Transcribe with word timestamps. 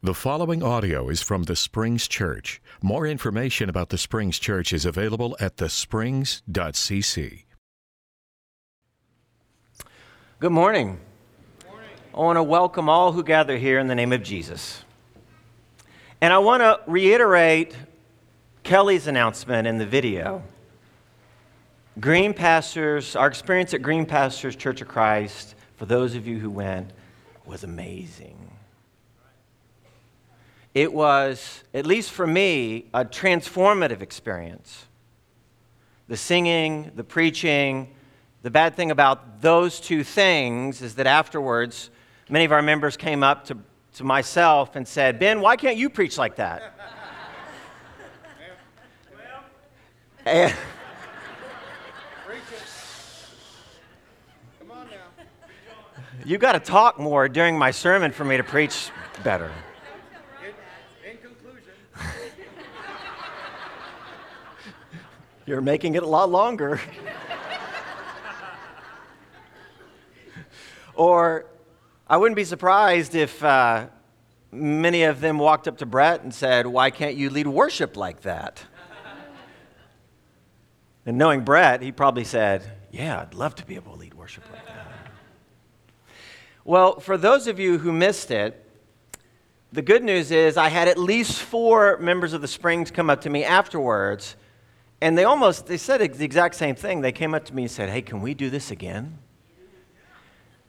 The 0.00 0.14
following 0.14 0.62
audio 0.62 1.08
is 1.08 1.22
from 1.22 1.42
the 1.42 1.56
Springs 1.56 2.06
Church. 2.06 2.62
More 2.80 3.04
information 3.04 3.68
about 3.68 3.88
the 3.88 3.98
Springs 3.98 4.38
Church 4.38 4.72
is 4.72 4.84
available 4.84 5.36
at 5.40 5.56
thesprings.cc. 5.56 7.42
Good 10.38 10.52
morning. 10.52 11.00
I 12.14 12.16
want 12.16 12.36
to 12.36 12.44
welcome 12.44 12.88
all 12.88 13.10
who 13.10 13.24
gather 13.24 13.56
here 13.56 13.80
in 13.80 13.88
the 13.88 13.96
name 13.96 14.12
of 14.12 14.22
Jesus. 14.22 14.84
And 16.20 16.32
I 16.32 16.38
want 16.38 16.60
to 16.60 16.78
reiterate 16.86 17.74
Kelly's 18.62 19.08
announcement 19.08 19.66
in 19.66 19.78
the 19.78 19.86
video. 19.86 20.44
Green 21.98 22.34
Pastures, 22.34 23.16
our 23.16 23.26
experience 23.26 23.74
at 23.74 23.82
Green 23.82 24.06
Pastures 24.06 24.54
Church 24.54 24.80
of 24.80 24.86
Christ, 24.86 25.56
for 25.74 25.86
those 25.86 26.14
of 26.14 26.24
you 26.24 26.38
who 26.38 26.50
went, 26.50 26.92
was 27.44 27.64
amazing. 27.64 28.47
It 30.78 30.92
was, 30.92 31.64
at 31.74 31.86
least 31.86 32.12
for 32.12 32.24
me, 32.24 32.86
a 32.94 33.04
transformative 33.04 34.00
experience. 34.00 34.84
The 36.06 36.16
singing, 36.16 36.92
the 36.94 37.02
preaching, 37.02 37.96
the 38.42 38.50
bad 38.52 38.76
thing 38.76 38.92
about 38.92 39.42
those 39.42 39.80
two 39.80 40.04
things 40.04 40.80
is 40.80 40.94
that 40.94 41.08
afterwards, 41.08 41.90
many 42.28 42.44
of 42.44 42.52
our 42.52 42.62
members 42.62 42.96
came 42.96 43.24
up 43.24 43.46
to, 43.46 43.58
to 43.94 44.04
myself 44.04 44.76
and 44.76 44.86
said, 44.86 45.18
Ben, 45.18 45.40
why 45.40 45.56
can't 45.56 45.76
you 45.76 45.90
preach 45.90 46.16
like 46.16 46.36
that? 46.36 46.72
and, 50.26 50.54
you 56.24 56.38
got 56.38 56.52
to 56.52 56.60
talk 56.60 57.00
more 57.00 57.28
during 57.28 57.58
my 57.58 57.72
sermon 57.72 58.12
for 58.12 58.24
me 58.24 58.36
to 58.36 58.44
preach 58.44 58.90
better. 59.24 59.50
In 61.04 61.16
conclusion, 61.18 61.72
You're 65.48 65.62
making 65.62 65.94
it 65.94 66.02
a 66.02 66.06
lot 66.06 66.28
longer. 66.28 66.78
or 70.94 71.46
I 72.06 72.18
wouldn't 72.18 72.36
be 72.36 72.44
surprised 72.44 73.14
if 73.14 73.42
uh, 73.42 73.86
many 74.52 75.04
of 75.04 75.22
them 75.22 75.38
walked 75.38 75.66
up 75.66 75.78
to 75.78 75.86
Brett 75.86 76.22
and 76.22 76.34
said, 76.34 76.66
Why 76.66 76.90
can't 76.90 77.16
you 77.16 77.30
lead 77.30 77.46
worship 77.46 77.96
like 77.96 78.20
that? 78.24 78.62
and 81.06 81.16
knowing 81.16 81.44
Brett, 81.46 81.80
he 81.80 81.92
probably 81.92 82.24
said, 82.24 82.62
Yeah, 82.90 83.22
I'd 83.22 83.32
love 83.32 83.54
to 83.54 83.64
be 83.64 83.74
able 83.76 83.94
to 83.94 83.98
lead 84.00 84.12
worship 84.12 84.44
like 84.52 84.66
that. 84.66 84.86
well, 86.62 87.00
for 87.00 87.16
those 87.16 87.46
of 87.46 87.58
you 87.58 87.78
who 87.78 87.90
missed 87.90 88.30
it, 88.30 88.66
the 89.72 89.80
good 89.80 90.04
news 90.04 90.30
is 90.30 90.58
I 90.58 90.68
had 90.68 90.88
at 90.88 90.98
least 90.98 91.40
four 91.40 91.96
members 92.00 92.34
of 92.34 92.42
the 92.42 92.48
Springs 92.48 92.90
come 92.90 93.08
up 93.08 93.22
to 93.22 93.30
me 93.30 93.44
afterwards, 93.44 94.36
and 95.00 95.16
they 95.16 95.24
almost 95.24 95.66
they 95.66 95.76
said 95.76 96.00
the 96.00 96.24
exact 96.24 96.54
same 96.54 96.74
thing. 96.74 97.00
They 97.00 97.12
came 97.12 97.34
up 97.34 97.44
to 97.46 97.54
me 97.54 97.62
and 97.62 97.70
said, 97.70 97.88
"Hey, 97.88 98.02
can 98.02 98.20
we 98.20 98.34
do 98.34 98.50
this 98.50 98.70
again?" 98.70 99.18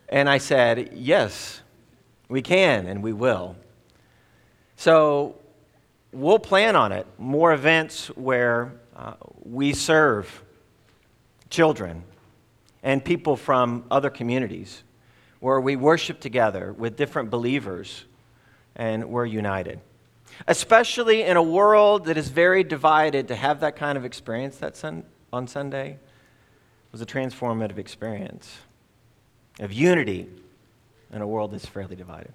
And 0.08 0.30
I 0.30 0.38
said, 0.38 0.92
"Yes, 0.94 1.62
we 2.28 2.42
can 2.42 2.88
and 2.88 3.04
we 3.04 3.14
will." 3.14 3.56
So 4.76 5.36
we'll 6.12 6.40
plan 6.40 6.76
on 6.76 6.92
it. 6.92 7.06
More 7.18 7.54
events 7.54 8.08
where 8.16 8.74
uh, 8.96 9.14
we 9.44 9.74
serve 9.74 10.44
children 11.50 12.04
and 12.84 13.04
people 13.04 13.36
from 13.36 13.84
other 13.92 14.10
communities, 14.10 14.84
where 15.40 15.60
we 15.60 15.76
worship 15.76 16.20
together 16.20 16.74
with 16.74 16.96
different 16.96 17.30
believers 17.30 18.06
and 18.76 19.10
we're 19.10 19.26
united. 19.26 19.82
Especially 20.48 21.24
in 21.24 21.38
a 21.38 21.44
world 21.44 22.06
that 22.06 22.18
is 22.18 22.30
very 22.30 22.64
divided, 22.64 23.28
to 23.28 23.36
have 23.36 23.60
that 23.60 23.76
kind 23.76 23.98
of 23.98 24.06
experience 24.06 24.58
that 24.58 24.76
sun- 24.76 25.04
on 25.32 25.48
Sunday 25.48 25.98
was 26.92 27.02
a 27.02 27.06
transformative 27.06 27.78
experience 27.78 28.58
of 29.60 29.72
unity 29.72 30.28
in 31.12 31.22
a 31.22 31.28
world 31.28 31.52
that's 31.52 31.66
fairly 31.66 31.96
divided. 31.96 32.34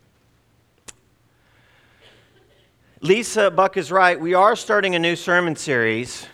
Lisa 3.00 3.50
Buck 3.50 3.76
is 3.76 3.92
right. 3.92 4.18
We 4.18 4.34
are 4.34 4.56
starting 4.56 4.94
a 4.94 4.98
new 4.98 5.16
sermon 5.16 5.56
series 5.56 6.26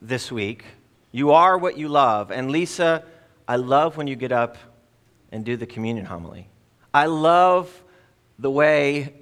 this 0.00 0.32
week. 0.32 0.64
You 1.12 1.32
are 1.32 1.56
what 1.58 1.76
you 1.76 1.88
love. 1.88 2.30
And 2.30 2.50
Lisa, 2.50 3.04
I 3.46 3.56
love 3.56 3.96
when 3.96 4.06
you 4.06 4.16
get 4.16 4.32
up 4.32 4.56
and 5.30 5.44
do 5.44 5.56
the 5.56 5.66
communion 5.66 6.06
homily. 6.06 6.48
I 6.92 7.06
love 7.06 7.84
the 8.38 8.50
way 8.50 9.19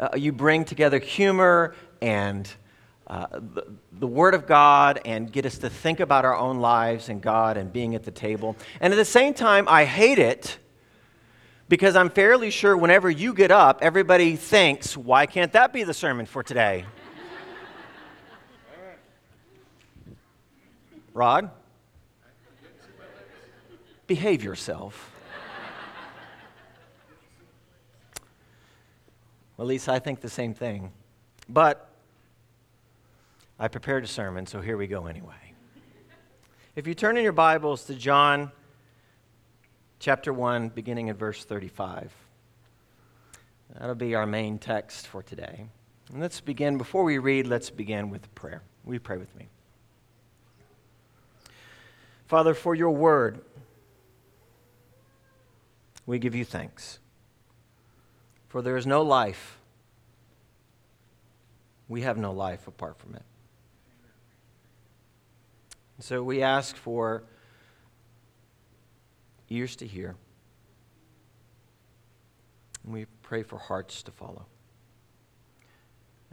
uh, 0.00 0.08
you 0.16 0.32
bring 0.32 0.64
together 0.64 0.98
humor 0.98 1.74
and 2.00 2.50
uh, 3.06 3.26
the, 3.32 3.66
the 3.92 4.06
Word 4.06 4.34
of 4.34 4.46
God 4.46 5.00
and 5.04 5.30
get 5.30 5.44
us 5.44 5.58
to 5.58 5.68
think 5.68 6.00
about 6.00 6.24
our 6.24 6.36
own 6.36 6.60
lives 6.60 7.08
and 7.08 7.20
God 7.20 7.56
and 7.56 7.72
being 7.72 7.94
at 7.94 8.04
the 8.04 8.10
table. 8.10 8.56
And 8.80 8.92
at 8.92 8.96
the 8.96 9.04
same 9.04 9.34
time, 9.34 9.68
I 9.68 9.84
hate 9.84 10.18
it 10.18 10.58
because 11.68 11.96
I'm 11.96 12.08
fairly 12.08 12.50
sure 12.50 12.76
whenever 12.76 13.10
you 13.10 13.34
get 13.34 13.50
up, 13.50 13.80
everybody 13.82 14.36
thinks, 14.36 14.96
why 14.96 15.26
can't 15.26 15.52
that 15.52 15.72
be 15.72 15.84
the 15.84 15.94
sermon 15.94 16.26
for 16.26 16.42
today? 16.42 16.84
Rod? 21.12 21.50
Behave 24.06 24.42
yourself. 24.42 25.09
Well, 29.60 29.66
Lisa, 29.66 29.92
I 29.92 29.98
think 29.98 30.22
the 30.22 30.30
same 30.30 30.54
thing. 30.54 30.90
But 31.46 31.86
I 33.58 33.68
prepared 33.68 34.04
a 34.04 34.06
sermon, 34.06 34.46
so 34.46 34.62
here 34.62 34.78
we 34.78 34.86
go 34.86 35.04
anyway. 35.04 35.52
If 36.74 36.86
you 36.86 36.94
turn 36.94 37.18
in 37.18 37.24
your 37.24 37.34
Bibles 37.34 37.84
to 37.84 37.94
John 37.94 38.52
chapter 39.98 40.32
1, 40.32 40.70
beginning 40.70 41.10
at 41.10 41.16
verse 41.16 41.44
35, 41.44 42.10
that'll 43.78 43.94
be 43.96 44.14
our 44.14 44.24
main 44.24 44.58
text 44.58 45.06
for 45.06 45.22
today. 45.22 45.66
And 46.10 46.22
let's 46.22 46.40
begin, 46.40 46.78
before 46.78 47.04
we 47.04 47.18
read, 47.18 47.46
let's 47.46 47.68
begin 47.68 48.08
with 48.08 48.34
prayer. 48.34 48.62
You 48.88 48.98
pray 48.98 49.18
with 49.18 49.36
me? 49.36 49.50
Father, 52.28 52.54
for 52.54 52.74
your 52.74 52.92
word, 52.92 53.42
we 56.06 56.18
give 56.18 56.34
you 56.34 56.46
thanks. 56.46 56.98
For 58.50 58.62
there 58.62 58.76
is 58.76 58.86
no 58.86 59.02
life. 59.02 59.58
We 61.88 62.02
have 62.02 62.18
no 62.18 62.32
life 62.32 62.66
apart 62.66 62.98
from 62.98 63.14
it. 63.14 63.22
So 66.00 66.22
we 66.22 66.42
ask 66.42 66.76
for 66.76 67.22
ears 69.50 69.76
to 69.76 69.86
hear. 69.86 70.16
And 72.84 72.92
we 72.92 73.06
pray 73.22 73.44
for 73.44 73.56
hearts 73.58 74.02
to 74.02 74.10
follow. 74.10 74.46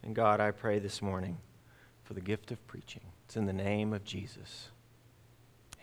And 0.02 0.16
God, 0.16 0.40
I 0.40 0.52
pray 0.52 0.80
this 0.80 1.02
morning 1.02 1.38
for 2.04 2.16
the 2.16 2.22
gift 2.22 2.52
of 2.52 2.66
preaching. 2.66 3.02
It's 3.26 3.38
in 3.38 3.46
the 3.46 3.54
name 3.54 3.94
of 3.94 4.04
Jesus. 4.04 4.70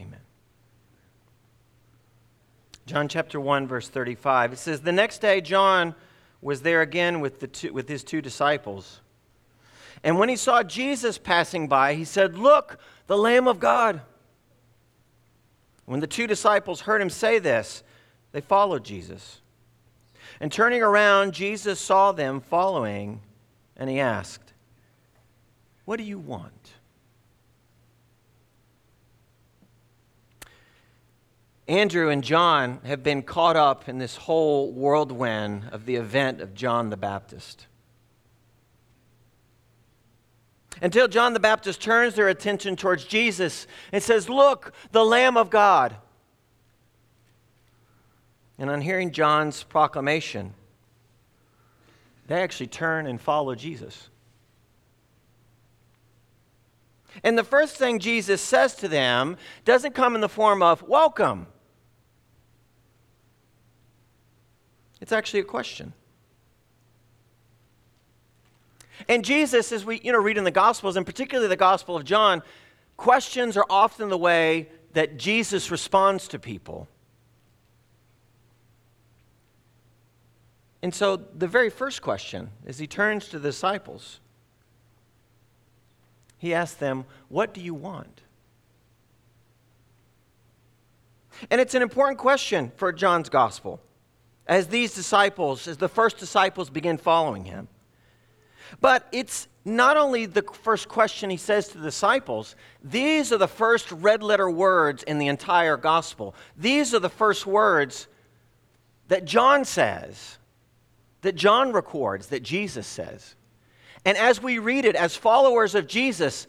Amen. 0.00 0.20
John 2.86 3.06
chapter 3.06 3.38
1, 3.38 3.68
verse 3.68 3.88
35. 3.88 4.54
It 4.54 4.58
says, 4.58 4.80
The 4.80 4.92
next 4.92 5.18
day, 5.18 5.40
John 5.40 5.94
was 6.44 6.60
there 6.60 6.82
again 6.82 7.20
with, 7.20 7.40
the 7.40 7.46
two, 7.46 7.72
with 7.72 7.88
his 7.88 8.04
two 8.04 8.20
disciples. 8.20 9.00
And 10.04 10.18
when 10.18 10.28
he 10.28 10.36
saw 10.36 10.62
Jesus 10.62 11.16
passing 11.16 11.68
by, 11.68 11.94
he 11.94 12.04
said, 12.04 12.36
Look, 12.36 12.78
the 13.06 13.16
Lamb 13.16 13.48
of 13.48 13.58
God. 13.58 14.02
When 15.86 16.00
the 16.00 16.06
two 16.06 16.26
disciples 16.26 16.82
heard 16.82 17.00
him 17.00 17.08
say 17.08 17.38
this, 17.38 17.82
they 18.32 18.42
followed 18.42 18.84
Jesus. 18.84 19.40
And 20.38 20.52
turning 20.52 20.82
around, 20.82 21.32
Jesus 21.32 21.80
saw 21.80 22.12
them 22.12 22.42
following, 22.42 23.22
and 23.76 23.88
he 23.88 23.98
asked, 23.98 24.52
What 25.86 25.96
do 25.96 26.04
you 26.04 26.18
want? 26.18 26.74
Andrew 31.66 32.10
and 32.10 32.22
John 32.22 32.80
have 32.84 33.02
been 33.02 33.22
caught 33.22 33.56
up 33.56 33.88
in 33.88 33.98
this 33.98 34.16
whole 34.16 34.72
whirlwind 34.72 35.64
of 35.72 35.86
the 35.86 35.96
event 35.96 36.40
of 36.40 36.54
John 36.54 36.90
the 36.90 36.96
Baptist. 36.96 37.66
Until 40.82 41.08
John 41.08 41.32
the 41.32 41.40
Baptist 41.40 41.80
turns 41.80 42.14
their 42.14 42.28
attention 42.28 42.76
towards 42.76 43.04
Jesus 43.04 43.66
and 43.92 44.02
says, 44.02 44.28
Look, 44.28 44.72
the 44.92 45.04
Lamb 45.04 45.36
of 45.36 45.48
God. 45.48 45.96
And 48.58 48.68
on 48.68 48.80
hearing 48.82 49.10
John's 49.10 49.62
proclamation, 49.62 50.52
they 52.26 52.42
actually 52.42 52.66
turn 52.66 53.06
and 53.06 53.20
follow 53.20 53.54
Jesus. 53.54 54.10
And 57.22 57.38
the 57.38 57.44
first 57.44 57.76
thing 57.76 57.98
Jesus 57.98 58.40
says 58.40 58.74
to 58.76 58.88
them 58.88 59.36
doesn't 59.64 59.94
come 59.94 60.14
in 60.14 60.20
the 60.20 60.28
form 60.28 60.62
of 60.62 60.82
welcome, 60.82 61.46
it's 65.04 65.12
actually 65.12 65.40
a 65.40 65.44
question. 65.44 65.92
And 69.06 69.22
Jesus, 69.22 69.70
as 69.70 69.84
we 69.84 70.00
you 70.00 70.12
know, 70.12 70.18
read 70.18 70.38
in 70.38 70.44
the 70.44 70.50
Gospels, 70.50 70.96
and 70.96 71.04
particularly 71.04 71.46
the 71.46 71.58
Gospel 71.58 71.94
of 71.94 72.04
John, 72.04 72.42
questions 72.96 73.58
are 73.58 73.66
often 73.68 74.08
the 74.08 74.16
way 74.16 74.70
that 74.94 75.18
Jesus 75.18 75.70
responds 75.70 76.26
to 76.28 76.38
people. 76.38 76.88
And 80.82 80.94
so 80.94 81.16
the 81.16 81.48
very 81.48 81.68
first 81.68 82.00
question, 82.00 82.48
as 82.66 82.78
he 82.78 82.86
turns 82.86 83.28
to 83.28 83.38
the 83.38 83.50
disciples, 83.50 84.20
he 86.38 86.54
asks 86.54 86.78
them, 86.78 87.04
What 87.28 87.52
do 87.52 87.60
you 87.60 87.74
want? 87.74 88.22
And 91.50 91.60
it's 91.60 91.74
an 91.74 91.82
important 91.82 92.18
question 92.18 92.72
for 92.78 92.90
John's 92.90 93.28
gospel 93.28 93.82
as 94.46 94.68
these 94.68 94.94
disciples, 94.94 95.66
as 95.68 95.76
the 95.76 95.88
first 95.88 96.18
disciples 96.18 96.70
begin 96.70 96.98
following 96.98 97.44
him. 97.44 97.68
But 98.80 99.06
it's 99.12 99.48
not 99.64 99.96
only 99.96 100.26
the 100.26 100.42
first 100.42 100.88
question 100.88 101.30
he 101.30 101.36
says 101.36 101.68
to 101.68 101.78
the 101.78 101.84
disciples, 101.84 102.56
these 102.82 103.32
are 103.32 103.38
the 103.38 103.48
first 103.48 103.90
red 103.92 104.22
letter 104.22 104.50
words 104.50 105.02
in 105.02 105.18
the 105.18 105.28
entire 105.28 105.76
gospel. 105.76 106.34
These 106.56 106.94
are 106.94 106.98
the 106.98 107.08
first 107.08 107.46
words 107.46 108.08
that 109.08 109.24
John 109.24 109.64
says, 109.64 110.38
that 111.22 111.34
John 111.34 111.72
records, 111.72 112.26
that 112.28 112.42
Jesus 112.42 112.86
says. 112.86 113.36
And 114.04 114.18
as 114.18 114.42
we 114.42 114.58
read 114.58 114.84
it 114.84 114.96
as 114.96 115.16
followers 115.16 115.74
of 115.74 115.86
Jesus, 115.86 116.46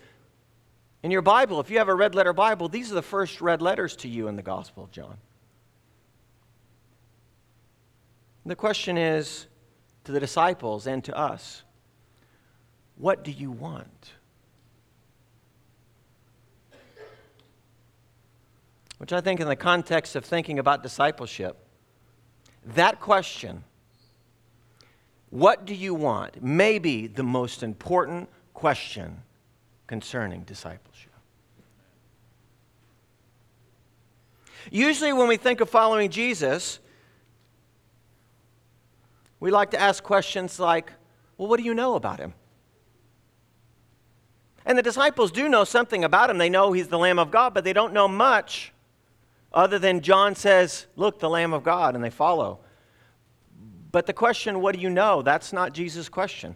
in 1.03 1.12
your 1.12 1.21
Bible, 1.21 1.59
if 1.59 1.69
you 1.69 1.77
have 1.77 1.88
a 1.88 1.95
red 1.95 2.15
letter 2.15 2.33
Bible, 2.33 2.68
these 2.68 2.92
are 2.92 2.95
the 2.95 3.01
first 3.01 3.39
red 3.39 3.62
letters 3.62 3.95
to 3.97 4.07
you 4.07 4.27
in 4.27 4.36
the 4.36 4.42
Gospel 4.42 4.83
of 4.83 4.92
John. 4.92 5.18
The 8.45 8.56
question 8.56 8.97
is 8.97 9.47
to 10.03 10.12
the 10.12 10.19
disciples 10.19 10.86
and 10.86 11.03
to 11.06 11.18
us 11.18 11.63
what 12.97 13.24
do 13.24 13.31
you 13.31 13.51
want? 13.51 14.13
Which 18.97 19.12
I 19.12 19.19
think, 19.19 19.42
in 19.42 19.47
the 19.47 19.57
context 19.57 20.15
of 20.15 20.24
thinking 20.24 20.59
about 20.59 20.81
discipleship, 20.81 21.57
that 22.65 23.01
question, 23.01 23.65
what 25.30 25.65
do 25.65 25.75
you 25.75 25.94
want, 25.94 26.42
may 26.42 26.80
be 26.80 27.07
the 27.07 27.24
most 27.24 27.62
important 27.62 28.30
question 28.53 29.21
concerning 29.88 30.44
discipleship. 30.44 31.12
Usually, 34.71 35.12
when 35.12 35.27
we 35.27 35.38
think 35.38 35.59
of 35.59 35.69
following 35.69 36.09
Jesus, 36.09 36.80
we 39.40 39.52
like 39.52 39.72
to 39.72 39.80
ask 39.80 40.04
questions 40.04 40.60
like, 40.60 40.92
Well, 41.38 41.48
what 41.48 41.60
do 41.60 41.66
you 41.66 41.74
know 41.74 41.96
about 41.96 42.20
him? 42.20 42.34
And 44.66 44.78
the 44.78 44.84
disciples 44.84 45.32
do 45.32 45.48
know 45.48 45.64
something 45.64 46.04
about 46.04 46.30
him. 46.30 46.38
They 46.38 46.50
know 46.50 46.72
he's 46.72 46.88
the 46.88 46.98
Lamb 46.98 47.20
of 47.20 47.30
God, 47.30 47.54
but 47.54 47.64
they 47.64 47.74
don't 47.74 47.94
know 47.94 48.08
much 48.08 48.74
other 49.54 49.78
than 49.80 50.02
John 50.02 50.36
says, 50.36 50.88
Look, 50.96 51.20
the 51.20 51.30
Lamb 51.30 51.54
of 51.54 51.64
God, 51.64 51.96
and 51.96 52.04
they 52.04 52.10
follow. 52.10 52.60
But 53.92 54.06
the 54.06 54.14
question, 54.14 54.62
What 54.62 54.76
do 54.76 54.82
you 54.82 54.90
know? 54.90 55.22
That's 55.22 55.54
not 55.54 55.74
Jesus' 55.74 56.10
question. 56.10 56.56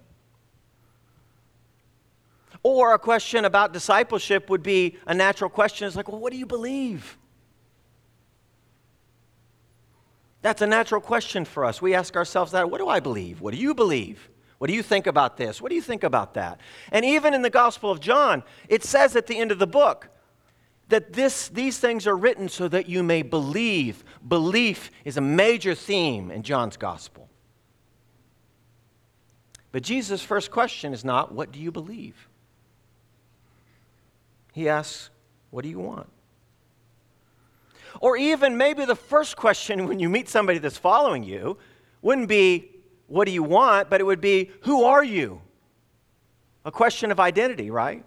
Or 2.62 2.94
a 2.94 3.00
question 3.00 3.46
about 3.46 3.72
discipleship 3.72 4.50
would 4.50 4.64
be 4.64 4.98
a 5.08 5.14
natural 5.14 5.50
question. 5.50 5.88
It's 5.88 5.96
like, 5.96 6.10
Well, 6.10 6.20
what 6.20 6.34
do 6.34 6.40
you 6.40 6.46
believe? 6.46 7.18
That's 10.42 10.62
a 10.62 10.68
natural 10.68 11.02
question 11.02 11.46
for 11.46 11.66
us. 11.66 11.82
We 11.82 11.94
ask 11.94 12.16
ourselves 12.16 12.54
that 12.54 12.72
what 12.72 12.78
do 12.78 12.88
I 12.88 13.00
believe? 13.00 13.42
What 13.42 13.54
do 13.54 13.60
you 13.60 13.74
believe? 13.74 14.30
What 14.58 14.68
do 14.68 14.74
you 14.74 14.84
think 14.84 15.08
about 15.08 15.38
this? 15.38 15.62
What 15.62 15.70
do 15.70 15.76
you 15.76 15.82
think 15.82 16.04
about 16.04 16.34
that? 16.34 16.60
And 16.92 17.06
even 17.06 17.34
in 17.34 17.42
the 17.42 17.50
Gospel 17.50 17.92
of 17.92 18.00
John, 18.00 18.44
it 18.68 18.84
says 18.84 19.16
at 19.16 19.28
the 19.28 19.38
end 19.38 19.52
of 19.52 19.60
the 19.60 19.68
book 19.68 20.10
that 20.90 21.14
this, 21.14 21.48
these 21.48 21.78
things 21.80 22.06
are 22.08 22.16
written 22.16 22.50
so 22.50 22.68
that 22.68 22.90
you 22.90 23.02
may 23.02 23.22
believe. 23.22 24.04
Belief 24.28 24.92
is 25.06 25.18
a 25.18 25.22
major 25.22 25.76
theme 25.76 26.30
in 26.30 26.44
John's 26.44 26.78
Gospel. 26.78 27.30
But 29.72 29.84
Jesus' 29.84 30.22
first 30.22 30.52
question 30.52 30.94
is 30.94 31.06
not, 31.06 31.32
What 31.32 31.52
do 31.52 31.60
you 31.60 31.72
believe? 31.72 32.28
He 34.52 34.68
asks, 34.68 35.10
What 35.52 35.64
do 35.64 35.70
you 35.70 35.80
want? 35.80 36.10
Or 38.02 38.18
even 38.18 38.58
maybe 38.58 38.86
the 38.86 38.96
first 38.96 39.36
question 39.36 39.88
when 39.88 40.00
you 40.00 40.10
meet 40.10 40.30
somebody 40.30 40.60
that's 40.60 40.78
following 40.78 41.24
you 41.24 41.58
wouldn't 42.02 42.28
be, 42.28 42.72
What 43.08 43.26
do 43.26 43.32
you 43.32 43.44
want? 43.44 43.90
but 43.90 44.02
it 44.02 44.04
would 44.04 44.22
be, 44.22 44.52
Who 44.62 44.84
are 44.84 45.04
you? 45.04 45.42
A 46.66 46.72
question 46.72 47.12
of 47.12 47.20
identity, 47.20 47.72
right? 47.72 48.04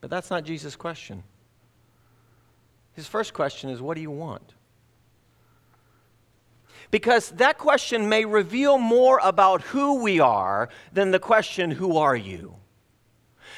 But 0.00 0.10
that's 0.10 0.30
not 0.30 0.44
Jesus' 0.44 0.76
question. 0.76 1.22
His 2.92 3.06
first 3.06 3.34
question 3.34 3.70
is, 3.70 3.80
What 3.80 3.94
do 3.94 4.00
you 4.00 4.10
want? 4.10 4.54
Because 6.90 7.30
that 7.30 7.58
question 7.58 8.08
may 8.08 8.24
reveal 8.24 8.78
more 8.78 9.20
about 9.22 9.62
who 9.62 10.02
we 10.02 10.20
are 10.20 10.68
than 10.92 11.10
the 11.10 11.18
question, 11.18 11.70
Who 11.72 11.96
are 11.96 12.16
you? 12.16 12.54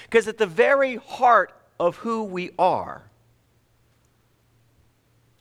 Because 0.04 0.26
at 0.28 0.38
the 0.38 0.46
very 0.46 0.96
heart 0.96 1.52
of 1.80 1.96
who 1.98 2.24
we 2.24 2.50
are 2.58 3.02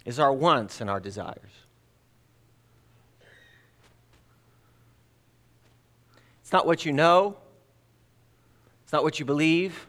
is 0.05 0.19
our 0.19 0.31
wants 0.31 0.79
and 0.79 0.89
our 0.89 0.99
desires. 0.99 1.51
It's 6.41 6.53
not 6.53 6.65
what 6.65 6.85
you 6.85 6.93
know, 6.93 7.35
it's 8.83 8.93
not 8.93 9.03
what 9.03 9.19
you 9.19 9.25
believe. 9.25 9.87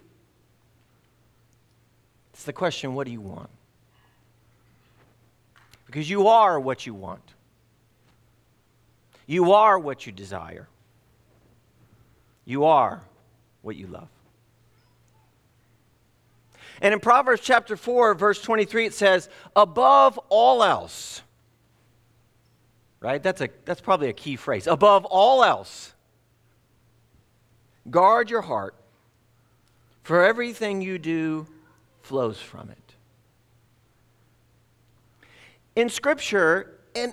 It's 2.33 2.43
the 2.43 2.53
question 2.53 2.95
what 2.95 3.07
do 3.07 3.13
you 3.13 3.21
want? 3.21 3.51
Because 5.87 6.11
you 6.11 6.27
are 6.27 6.59
what 6.59 6.85
you 6.85 6.95
want, 6.95 7.23
you 9.27 9.53
are 9.53 9.79
what 9.79 10.05
you 10.05 10.13
desire, 10.13 10.67
you 12.45 12.65
are 12.65 13.03
what 13.63 13.77
you 13.77 13.87
love. 13.87 14.09
And 16.81 16.95
in 16.95 17.01
Proverbs 17.01 17.43
chapter 17.43 17.77
4, 17.77 18.15
verse 18.15 18.41
23, 18.41 18.87
it 18.87 18.95
says, 18.95 19.29
above 19.57 20.19
all 20.29 20.63
else, 20.63 21.23
right? 23.01 23.23
That's, 23.23 23.41
a, 23.41 23.49
that's 23.65 23.81
probably 23.81 24.09
a 24.09 24.13
key 24.13 24.37
phrase. 24.37 24.67
Above 24.67 25.05
all 25.05 25.43
else, 25.43 25.95
guard 27.91 28.31
your 28.31 28.43
heart, 28.43 28.75
for 30.03 30.25
everything 30.25 30.81
you 30.81 30.99
do 30.99 31.47
flows 32.03 32.41
from 32.41 32.71
it. 32.71 32.95
In 35.77 35.89
Scripture, 35.89 36.79
and 36.97 37.13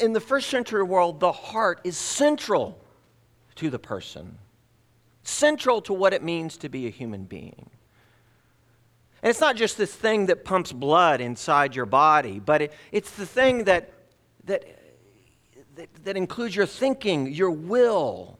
in 0.00 0.12
the 0.12 0.20
first 0.20 0.50
century 0.50 0.82
world, 0.82 1.20
the 1.20 1.32
heart 1.32 1.80
is 1.84 1.96
central 1.96 2.78
to 3.56 3.70
the 3.70 3.78
person, 3.78 4.38
central 5.22 5.80
to 5.82 5.92
what 5.92 6.12
it 6.12 6.22
means 6.22 6.56
to 6.58 6.68
be 6.68 6.86
a 6.86 6.90
human 6.90 7.24
being. 7.24 7.70
And 9.24 9.30
it's 9.30 9.40
not 9.40 9.56
just 9.56 9.78
this 9.78 9.94
thing 9.94 10.26
that 10.26 10.44
pumps 10.44 10.70
blood 10.70 11.22
inside 11.22 11.74
your 11.74 11.86
body, 11.86 12.40
but 12.40 12.60
it, 12.60 12.74
it's 12.92 13.10
the 13.12 13.24
thing 13.24 13.64
that, 13.64 13.90
that, 14.44 14.66
that, 15.76 15.88
that 16.04 16.18
includes 16.18 16.54
your 16.54 16.66
thinking, 16.66 17.32
your 17.32 17.50
will. 17.50 18.38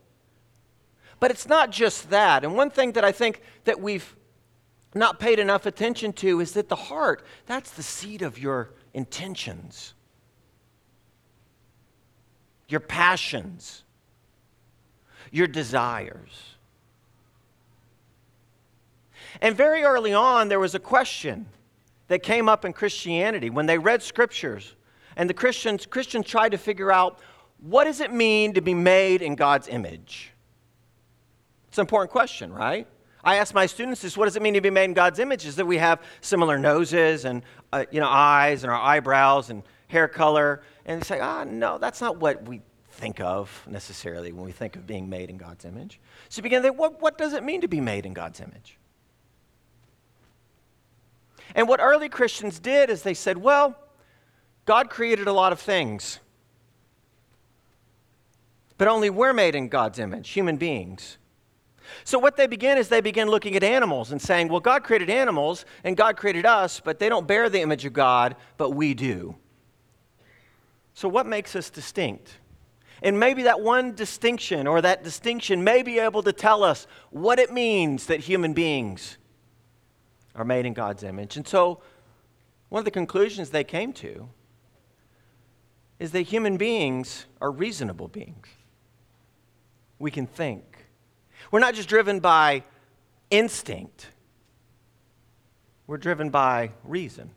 But 1.20 1.30
it's 1.30 1.48
not 1.48 1.70
just 1.70 2.10
that. 2.10 2.44
And 2.44 2.54
one 2.54 2.68
thing 2.68 2.92
that 2.92 3.02
I 3.02 3.12
think 3.12 3.40
that 3.64 3.80
we've 3.80 4.14
not 4.94 5.18
paid 5.18 5.38
enough 5.38 5.64
attention 5.64 6.12
to 6.12 6.40
is 6.40 6.52
that 6.52 6.68
the 6.68 6.76
heart, 6.76 7.24
that's 7.46 7.70
the 7.70 7.82
seat 7.82 8.20
of 8.20 8.38
your 8.38 8.74
intentions, 8.92 9.94
your 12.68 12.80
passions, 12.80 13.84
your 15.32 15.46
desires. 15.46 16.53
And 19.40 19.56
very 19.56 19.82
early 19.82 20.12
on, 20.12 20.48
there 20.48 20.60
was 20.60 20.74
a 20.74 20.78
question 20.78 21.46
that 22.08 22.22
came 22.22 22.48
up 22.48 22.64
in 22.64 22.72
Christianity 22.72 23.50
when 23.50 23.66
they 23.66 23.78
read 23.78 24.02
scriptures. 24.02 24.74
And 25.16 25.28
the 25.28 25.34
Christians, 25.34 25.86
Christians 25.86 26.26
tried 26.26 26.50
to 26.50 26.58
figure 26.58 26.92
out 26.92 27.18
what 27.60 27.84
does 27.84 28.00
it 28.00 28.12
mean 28.12 28.54
to 28.54 28.60
be 28.60 28.74
made 28.74 29.22
in 29.22 29.36
God's 29.36 29.68
image? 29.68 30.32
It's 31.68 31.78
an 31.78 31.82
important 31.82 32.10
question, 32.10 32.52
right? 32.52 32.86
I 33.22 33.36
ask 33.36 33.54
my 33.54 33.66
students 33.66 34.02
this 34.02 34.16
what 34.16 34.26
does 34.26 34.36
it 34.36 34.42
mean 34.42 34.54
to 34.54 34.60
be 34.60 34.70
made 34.70 34.84
in 34.84 34.94
God's 34.94 35.18
image? 35.18 35.46
Is 35.46 35.56
that 35.56 35.66
we 35.66 35.78
have 35.78 36.02
similar 36.20 36.58
noses 36.58 37.24
and 37.24 37.42
uh, 37.72 37.86
you 37.90 38.00
know, 38.00 38.08
eyes 38.08 38.64
and 38.64 38.70
our 38.70 38.78
eyebrows 38.78 39.48
and 39.50 39.62
hair 39.88 40.08
color? 40.08 40.62
And 40.84 41.00
they 41.00 41.04
say, 41.04 41.20
ah, 41.20 41.40
oh, 41.40 41.44
no, 41.44 41.78
that's 41.78 42.02
not 42.02 42.18
what 42.18 42.46
we 42.46 42.60
think 42.90 43.20
of 43.20 43.66
necessarily 43.68 44.32
when 44.32 44.44
we 44.44 44.52
think 44.52 44.76
of 44.76 44.86
being 44.86 45.08
made 45.08 45.30
in 45.30 45.36
God's 45.36 45.64
image. 45.64 46.00
So 46.28 46.38
you 46.38 46.42
begin 46.42 46.62
to 46.62 46.68
think, 46.68 46.78
what, 46.78 47.00
what 47.00 47.16
does 47.16 47.32
it 47.32 47.42
mean 47.42 47.62
to 47.62 47.68
be 47.68 47.80
made 47.80 48.04
in 48.04 48.12
God's 48.12 48.40
image? 48.40 48.78
And 51.54 51.68
what 51.68 51.80
early 51.80 52.08
Christians 52.08 52.58
did 52.58 52.90
is 52.90 53.02
they 53.02 53.14
said, 53.14 53.38
well, 53.38 53.76
God 54.64 54.90
created 54.90 55.26
a 55.28 55.32
lot 55.32 55.52
of 55.52 55.60
things. 55.60 56.18
But 58.76 58.88
only 58.88 59.10
we're 59.10 59.32
made 59.32 59.54
in 59.54 59.68
God's 59.68 59.98
image, 59.98 60.30
human 60.30 60.56
beings. 60.56 61.18
So, 62.02 62.18
what 62.18 62.36
they 62.36 62.46
begin 62.46 62.78
is 62.78 62.88
they 62.88 63.02
begin 63.02 63.28
looking 63.28 63.54
at 63.56 63.62
animals 63.62 64.10
and 64.10 64.20
saying, 64.20 64.48
well, 64.48 64.58
God 64.58 64.84
created 64.84 65.10
animals 65.10 65.64
and 65.84 65.96
God 65.96 66.16
created 66.16 66.46
us, 66.46 66.80
but 66.80 66.98
they 66.98 67.08
don't 67.08 67.26
bear 67.26 67.48
the 67.48 67.60
image 67.60 67.84
of 67.84 67.92
God, 67.92 68.36
but 68.56 68.70
we 68.70 68.94
do. 68.94 69.36
So, 70.94 71.08
what 71.08 71.26
makes 71.26 71.54
us 71.54 71.70
distinct? 71.70 72.38
And 73.02 73.20
maybe 73.20 73.42
that 73.42 73.60
one 73.60 73.94
distinction 73.94 74.66
or 74.66 74.80
that 74.80 75.04
distinction 75.04 75.62
may 75.62 75.82
be 75.82 75.98
able 75.98 76.22
to 76.22 76.32
tell 76.32 76.64
us 76.64 76.86
what 77.10 77.38
it 77.38 77.52
means 77.52 78.06
that 78.06 78.20
human 78.20 78.54
beings 78.54 79.18
are 80.34 80.44
made 80.44 80.66
in 80.66 80.72
God's 80.72 81.02
image. 81.02 81.36
And 81.36 81.46
so, 81.46 81.80
one 82.68 82.80
of 82.80 82.84
the 82.84 82.90
conclusions 82.90 83.50
they 83.50 83.64
came 83.64 83.92
to 83.94 84.28
is 85.98 86.12
that 86.12 86.22
human 86.22 86.56
beings 86.56 87.26
are 87.40 87.50
reasonable 87.50 88.08
beings. 88.08 88.48
We 89.98 90.10
can 90.10 90.26
think. 90.26 90.86
We're 91.50 91.60
not 91.60 91.74
just 91.74 91.88
driven 91.88 92.20
by 92.20 92.64
instinct, 93.30 94.08
we're 95.86 95.98
driven 95.98 96.30
by 96.30 96.70
reason. 96.82 97.30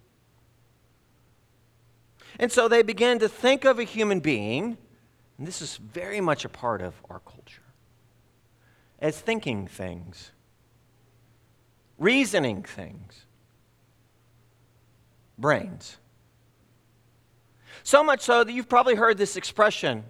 And 2.39 2.51
so 2.51 2.68
they 2.68 2.84
began 2.84 3.20
to 3.20 3.30
think 3.30 3.66
of 3.66 3.80
a 3.80 3.84
human 3.84 4.20
being, 4.20 4.77
and 5.38 5.48
this 5.48 5.62
is 5.62 5.77
very 5.77 6.22
much 6.22 6.46
a 6.46 6.50
part 6.50 6.82
of 6.82 6.94
our 7.10 7.20
culture, 7.20 7.63
as 9.00 9.20
thinking 9.20 9.68
things, 9.68 10.32
reasoning 11.98 12.63
things, 12.63 13.25
brains. 15.38 15.98
So 17.84 18.04
much 18.04 18.22
so 18.22 18.44
that 18.44 18.51
you've 18.51 18.70
probably 18.70 18.96
heard 18.96 19.18
this 19.18 19.36
expression 19.36 20.04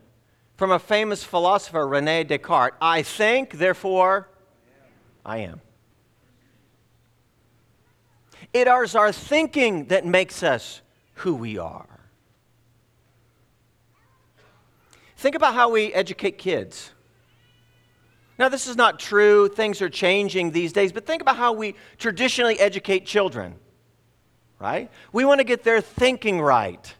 from 0.55 0.71
a 0.71 0.79
famous 0.79 1.23
philosopher, 1.23 1.87
Rene 1.87 2.23
Descartes 2.23 2.75
I 2.81 3.03
think, 3.03 3.53
therefore 3.53 4.29
I 5.25 5.39
am. 5.39 5.61
It 8.53 8.67
is 8.67 8.95
our 8.95 9.11
thinking 9.11 9.85
that 9.85 10.05
makes 10.05 10.41
us 10.41 10.81
who 11.15 11.35
we 11.35 11.57
are. 11.57 11.97
Think 15.17 15.35
about 15.35 15.53
how 15.53 15.69
we 15.69 15.93
educate 15.93 16.37
kids. 16.37 16.91
Now, 18.39 18.49
this 18.49 18.67
is 18.67 18.75
not 18.75 18.99
true, 18.99 19.47
things 19.47 19.81
are 19.81 19.89
changing 19.89 20.51
these 20.51 20.71
days, 20.71 20.91
but 20.91 21.05
think 21.07 21.21
about 21.21 21.37
how 21.37 21.53
we 21.53 21.75
traditionally 21.97 22.59
educate 22.59 23.05
children, 23.05 23.55
right? 24.59 24.91
We 25.11 25.25
want 25.25 25.39
to 25.39 25.43
get 25.43 25.63
their 25.63 25.81
thinking 25.81 26.39
right. 26.39 26.93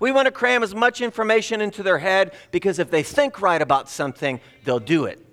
We 0.00 0.10
want 0.10 0.26
to 0.26 0.32
cram 0.32 0.62
as 0.62 0.74
much 0.74 1.00
information 1.00 1.60
into 1.60 1.82
their 1.82 1.98
head 1.98 2.34
because 2.50 2.78
if 2.78 2.90
they 2.90 3.02
think 3.02 3.42
right 3.42 3.60
about 3.60 3.88
something, 3.90 4.40
they'll 4.64 4.80
do 4.80 5.04
it 5.04 5.24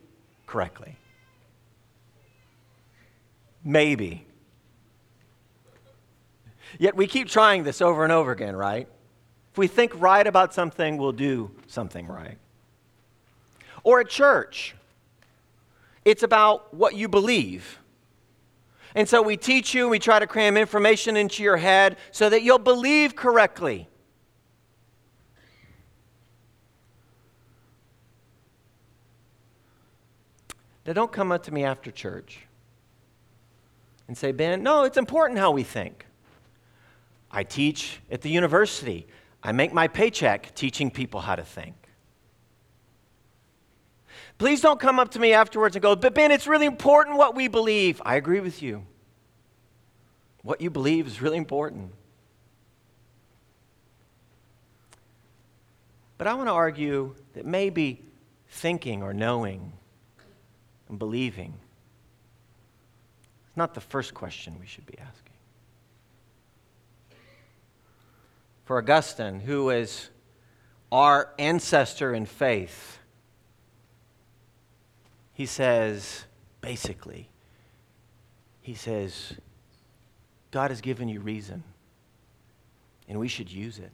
correctly. 0.47 0.97
Maybe. 3.63 4.25
Yet 6.77 6.95
we 6.95 7.07
keep 7.07 7.27
trying 7.27 7.63
this 7.63 7.81
over 7.81 8.03
and 8.03 8.11
over 8.11 8.31
again, 8.31 8.55
right? 8.55 8.87
If 9.51 9.57
we 9.57 9.67
think 9.67 9.99
right 9.99 10.25
about 10.25 10.53
something, 10.53 10.97
we'll 10.97 11.11
do 11.11 11.51
something 11.67 12.07
right. 12.07 12.37
Or 13.83 13.99
at 13.99 14.09
church, 14.09 14.75
it's 16.05 16.23
about 16.23 16.73
what 16.73 16.95
you 16.95 17.07
believe. 17.07 17.79
And 18.95 19.07
so 19.07 19.21
we 19.21 19.37
teach 19.37 19.73
you, 19.73 19.87
we 19.87 19.99
try 19.99 20.19
to 20.19 20.27
cram 20.27 20.57
information 20.57 21.15
into 21.15 21.43
your 21.43 21.57
head 21.57 21.97
so 22.11 22.29
that 22.29 22.43
you'll 22.43 22.59
believe 22.59 23.15
correctly. 23.15 23.87
Now, 30.85 30.93
don't 30.93 31.11
come 31.11 31.31
up 31.31 31.43
to 31.43 31.53
me 31.53 31.63
after 31.63 31.91
church 31.91 32.39
and 34.07 34.17
say, 34.17 34.31
Ben, 34.31 34.63
no, 34.63 34.83
it's 34.83 34.97
important 34.97 35.39
how 35.39 35.51
we 35.51 35.63
think. 35.63 36.05
I 37.29 37.43
teach 37.43 38.01
at 38.11 38.21
the 38.21 38.29
university. 38.29 39.07
I 39.43 39.51
make 39.51 39.71
my 39.71 39.87
paycheck 39.87 40.53
teaching 40.53 40.91
people 40.91 41.21
how 41.21 41.35
to 41.35 41.43
think. 41.43 41.75
Please 44.41 44.59
don't 44.59 44.79
come 44.79 44.97
up 44.97 45.11
to 45.11 45.19
me 45.19 45.33
afterwards 45.33 45.75
and 45.75 45.83
go, 45.83 45.95
but 45.95 46.15
Ben, 46.15 46.31
it's 46.31 46.47
really 46.47 46.65
important 46.65 47.15
what 47.15 47.35
we 47.35 47.47
believe. 47.47 48.01
I 48.03 48.15
agree 48.15 48.39
with 48.39 48.63
you. 48.63 48.83
What 50.41 50.61
you 50.61 50.71
believe 50.71 51.05
is 51.05 51.21
really 51.21 51.37
important. 51.37 51.91
But 56.17 56.25
I 56.25 56.33
want 56.33 56.47
to 56.47 56.53
argue 56.53 57.13
that 57.33 57.45
maybe 57.45 58.01
thinking 58.47 59.03
or 59.03 59.13
knowing 59.13 59.73
and 60.89 60.97
believing 60.97 61.53
is 63.47 63.55
not 63.55 63.75
the 63.75 63.81
first 63.81 64.15
question 64.15 64.57
we 64.59 64.65
should 64.65 64.87
be 64.87 64.97
asking. 64.97 65.33
For 68.65 68.79
Augustine, 68.79 69.39
who 69.39 69.69
is 69.69 70.09
our 70.91 71.29
ancestor 71.37 72.15
in 72.15 72.25
faith, 72.25 72.97
he 75.41 75.47
says, 75.47 76.25
basically, 76.61 77.27
he 78.61 78.75
says, 78.75 79.33
God 80.51 80.69
has 80.69 80.81
given 80.81 81.09
you 81.09 81.19
reason, 81.19 81.63
and 83.09 83.19
we 83.19 83.27
should 83.27 83.51
use 83.51 83.79
it. 83.79 83.89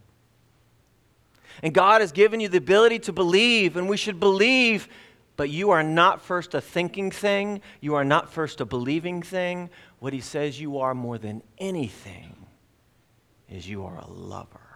And 1.63 1.73
God 1.73 2.01
has 2.01 2.11
given 2.11 2.41
you 2.41 2.49
the 2.49 2.57
ability 2.57 2.99
to 2.99 3.13
believe, 3.13 3.77
and 3.77 3.87
we 3.87 3.95
should 3.95 4.19
believe 4.19 4.89
but 5.37 5.49
you 5.49 5.69
are 5.69 5.83
not 5.83 6.21
first 6.21 6.53
a 6.53 6.59
thinking 6.59 7.11
thing, 7.11 7.61
you 7.79 7.95
are 7.95 8.03
not 8.03 8.29
first 8.33 8.59
a 8.59 8.65
believing 8.65 9.21
thing. 9.21 9.69
What 9.99 10.11
he 10.11 10.19
says 10.19 10.59
you 10.59 10.79
are 10.79 10.93
more 10.93 11.17
than 11.17 11.41
anything 11.59 12.35
is 13.47 13.69
you 13.69 13.85
are 13.85 13.99
a 13.99 14.07
lover. 14.07 14.66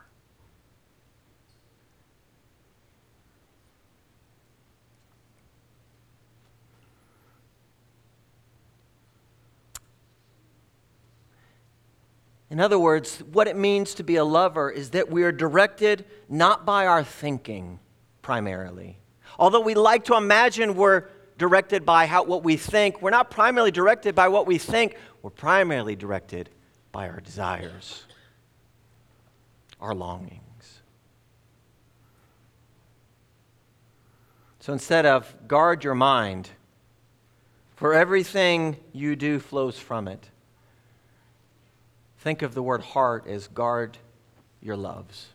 In 12.51 12.59
other 12.59 12.77
words, 12.77 13.23
what 13.31 13.47
it 13.47 13.55
means 13.55 13.95
to 13.95 14.03
be 14.03 14.17
a 14.17 14.25
lover 14.25 14.69
is 14.69 14.91
that 14.91 15.09
we 15.09 15.23
are 15.23 15.31
directed 15.31 16.05
not 16.29 16.65
by 16.65 16.85
our 16.85 17.03
thinking 17.03 17.79
primarily, 18.21 18.99
Although 19.39 19.61
we 19.61 19.73
like 19.73 20.05
to 20.05 20.15
imagine 20.15 20.75
we're 20.75 21.05
directed 21.37 21.85
by 21.85 22.05
how, 22.05 22.23
what 22.23 22.43
we 22.43 22.57
think, 22.57 23.01
we're 23.01 23.09
not 23.09 23.31
primarily 23.31 23.71
directed 23.71 24.13
by 24.13 24.27
what 24.27 24.45
we 24.45 24.57
think, 24.57 24.95
we're 25.21 25.31
primarily 25.31 25.95
directed 25.95 26.49
by 26.91 27.09
our 27.09 27.19
desires, 27.19 28.05
our 29.79 29.95
longings. 29.95 30.81
So 34.59 34.73
instead 34.73 35.07
of 35.07 35.33
guard 35.47 35.83
your 35.83 35.95
mind, 35.95 36.49
for 37.75 37.95
everything 37.95 38.77
you 38.93 39.15
do 39.15 39.39
flows 39.39 39.79
from 39.79 40.07
it, 40.07 40.29
think 42.21 42.43
of 42.43 42.53
the 42.53 42.61
word 42.61 42.81
heart 42.81 43.27
as 43.27 43.47
guard 43.47 43.97
your 44.61 44.77
loves. 44.77 45.29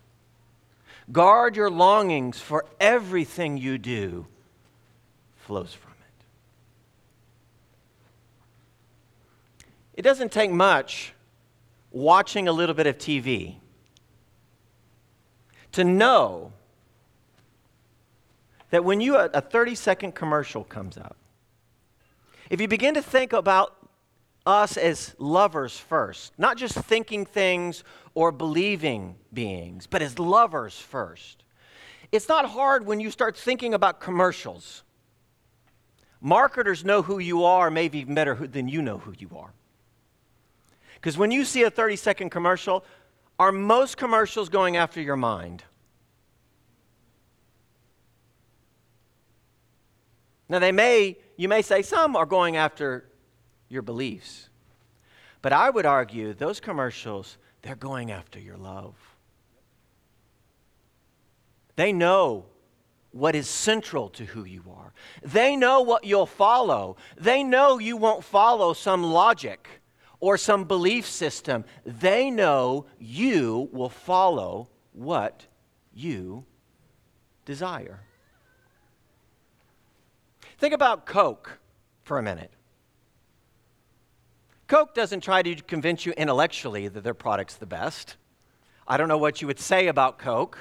Guard 1.11 1.55
your 1.55 1.69
longings, 1.69 2.39
for 2.39 2.65
everything 2.79 3.57
you 3.57 3.77
do 3.77 4.25
flows 5.35 5.73
from 5.73 5.91
it. 5.91 6.25
It 9.99 10.01
doesn't 10.01 10.31
take 10.31 10.49
much 10.49 11.13
watching 11.91 12.47
a 12.47 12.51
little 12.53 12.75
bit 12.75 12.87
of 12.87 12.97
TV 12.97 13.55
to 15.73 15.83
know 15.83 16.53
that 18.69 18.83
when 18.83 19.01
you 19.01 19.17
a 19.17 19.41
30 19.41 19.75
second 19.75 20.15
commercial 20.15 20.63
comes 20.63 20.97
up, 20.97 21.17
if 22.49 22.61
you 22.61 22.67
begin 22.69 22.93
to 22.93 23.01
think 23.01 23.33
about 23.33 23.76
us 24.47 24.77
as 24.77 25.13
lovers 25.19 25.77
first, 25.77 26.31
not 26.39 26.57
just 26.57 26.73
thinking 26.73 27.25
things 27.25 27.83
or 28.13 28.31
believing 28.31 29.15
beings, 29.33 29.85
but 29.85 30.01
as 30.01 30.17
lovers 30.17 30.79
first. 30.79 31.43
It's 32.13 32.29
not 32.29 32.49
hard 32.49 32.85
when 32.85 33.01
you 33.01 33.11
start 33.11 33.35
thinking 33.35 33.73
about 33.73 33.99
commercials. 33.99 34.83
Marketers 36.21 36.85
know 36.85 37.01
who 37.01 37.19
you 37.19 37.43
are, 37.43 37.69
maybe 37.69 38.05
better 38.05 38.35
than 38.35 38.69
you 38.69 38.81
know 38.81 38.97
who 38.97 39.13
you 39.19 39.29
are. 39.37 39.51
Because 40.95 41.17
when 41.17 41.29
you 41.29 41.43
see 41.43 41.63
a 41.63 41.69
30 41.69 41.97
second 41.97 42.29
commercial, 42.29 42.85
are 43.37 43.51
most 43.51 43.97
commercials 43.97 44.47
going 44.47 44.77
after 44.77 45.01
your 45.01 45.17
mind? 45.17 45.63
Now, 50.49 50.59
they 50.59 50.71
may, 50.71 51.17
you 51.35 51.49
may 51.49 51.61
say 51.61 51.81
some 51.81 52.15
are 52.15 52.25
going 52.25 52.55
after 52.55 53.06
your 53.69 53.81
beliefs. 53.81 54.49
But 55.41 55.53
I 55.53 55.69
would 55.69 55.85
argue 55.85 56.33
those 56.33 56.59
commercials, 56.59 57.37
they're 57.61 57.75
going 57.75 58.11
after 58.11 58.39
your 58.39 58.57
love. 58.57 58.95
They 61.75 61.93
know 61.93 62.45
what 63.11 63.35
is 63.35 63.47
central 63.47 64.09
to 64.09 64.25
who 64.25 64.43
you 64.43 64.63
are. 64.75 64.93
They 65.23 65.55
know 65.55 65.81
what 65.81 66.03
you'll 66.03 66.25
follow. 66.25 66.97
They 67.17 67.43
know 67.43 67.79
you 67.79 67.97
won't 67.97 68.23
follow 68.23 68.73
some 68.73 69.03
logic 69.03 69.67
or 70.19 70.37
some 70.37 70.65
belief 70.65 71.07
system. 71.07 71.65
They 71.85 72.29
know 72.29 72.85
you 72.99 73.69
will 73.71 73.89
follow 73.89 74.69
what 74.93 75.45
you 75.93 76.45
desire. 77.45 78.01
Think 80.57 80.73
about 80.73 81.05
Coke 81.05 81.59
for 82.03 82.17
a 82.17 82.23
minute. 82.23 82.51
Coke 84.67 84.93
doesn't 84.93 85.21
try 85.21 85.41
to 85.41 85.55
convince 85.55 86.05
you 86.05 86.11
intellectually 86.17 86.89
that 86.89 87.01
their 87.01 87.13
product's 87.13 87.55
the 87.55 87.65
best. 87.65 88.17
I 88.85 88.97
don't 88.97 89.07
know 89.07 89.17
what 89.17 89.41
you 89.41 89.47
would 89.47 89.59
say 89.59 89.87
about 89.87 90.19
Coke 90.19 90.57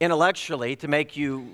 intellectually 0.00 0.76
to 0.76 0.88
make 0.88 1.16
you 1.16 1.48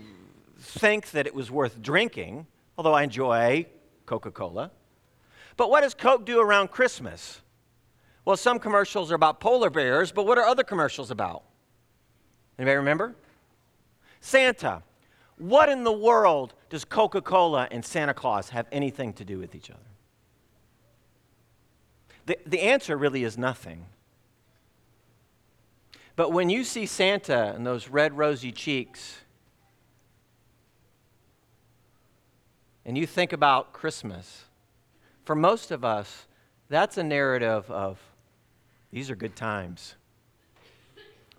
think 0.59 1.11
that 1.13 1.27
it 1.27 1.35
was 1.35 1.51
worth 1.51 1.81
drinking, 1.81 2.47
although 2.77 2.93
I 2.93 3.03
enjoy 3.03 3.67
Coca 4.05 4.31
Cola. 4.31 4.71
But 5.57 5.71
what 5.71 5.81
does 5.81 5.95
Coke 5.95 6.27
do 6.27 6.39
around 6.39 6.71
Christmas? 6.71 7.41
Well, 8.27 8.37
some 8.37 8.59
commercials 8.59 9.11
are 9.11 9.15
about 9.15 9.41
polar 9.41 9.71
bears, 9.71 10.13
but 10.13 10.27
what 10.27 10.37
are 10.37 10.45
other 10.45 10.65
commercials 10.65 11.11
about? 11.11 11.45
Anybody 12.59 12.77
remember? 12.77 13.15
Santa. 14.21 14.83
What 15.39 15.71
in 15.71 15.85
the 15.85 15.93
world 15.93 16.53
does 16.69 16.85
Coca 16.85 17.23
Cola 17.23 17.69
and 17.71 17.83
Santa 17.83 18.13
Claus 18.13 18.51
have 18.51 18.67
anything 18.71 19.15
to 19.15 19.25
do 19.25 19.39
with 19.39 19.55
each 19.55 19.71
other? 19.71 19.88
The, 22.29 22.39
the 22.45 22.61
answer 22.61 22.95
really 22.95 23.25
is 23.25 23.39
nothing. 23.39 23.87
But 26.15 26.31
when 26.31 26.51
you 26.51 26.63
see 26.63 26.85
Santa 26.85 27.55
and 27.55 27.67
those 27.67 27.89
red, 27.89 28.19
rosy 28.19 28.53
cheeks, 28.53 29.23
and 32.85 32.99
you 32.99 33.07
think 33.07 33.33
about 33.33 33.73
Christmas, 33.73 34.45
for 35.25 35.35
most 35.35 35.71
of 35.71 35.87
us, 35.87 36.27
that's 36.69 36.99
a 36.99 37.03
narrative 37.03 37.71
of 37.71 37.99
these 38.93 39.11
are 39.11 39.17
good 39.17 39.35
times. 39.35 39.95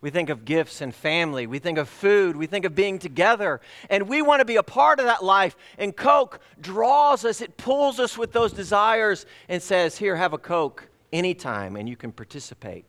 We 0.01 0.09
think 0.09 0.29
of 0.29 0.45
gifts 0.45 0.81
and 0.81 0.95
family. 0.95 1.45
We 1.45 1.59
think 1.59 1.77
of 1.77 1.89
food. 1.89 2.37
We 2.37 2.47
think 2.47 2.63
of 2.65 2.73
being 2.73 2.99
together. 2.99 3.59
And 3.89 4.07
we 4.07 4.21
want 4.21 4.39
to 4.39 4.45
be 4.45 4.55
a 4.55 4.63
part 4.63 4.99
of 4.99 5.05
that 5.05 5.23
life. 5.23 5.57
And 5.77 5.95
Coke 5.95 6.39
draws 6.59 7.25
us, 7.25 7.41
it 7.41 7.57
pulls 7.57 7.99
us 7.99 8.17
with 8.17 8.31
those 8.31 8.53
desires 8.53 9.25
and 9.49 9.61
says, 9.61 9.97
Here, 9.97 10.15
have 10.15 10.33
a 10.33 10.37
Coke 10.37 10.87
anytime, 11.11 11.75
and 11.75 11.89
you 11.89 11.97
can 11.97 12.11
participate 12.11 12.85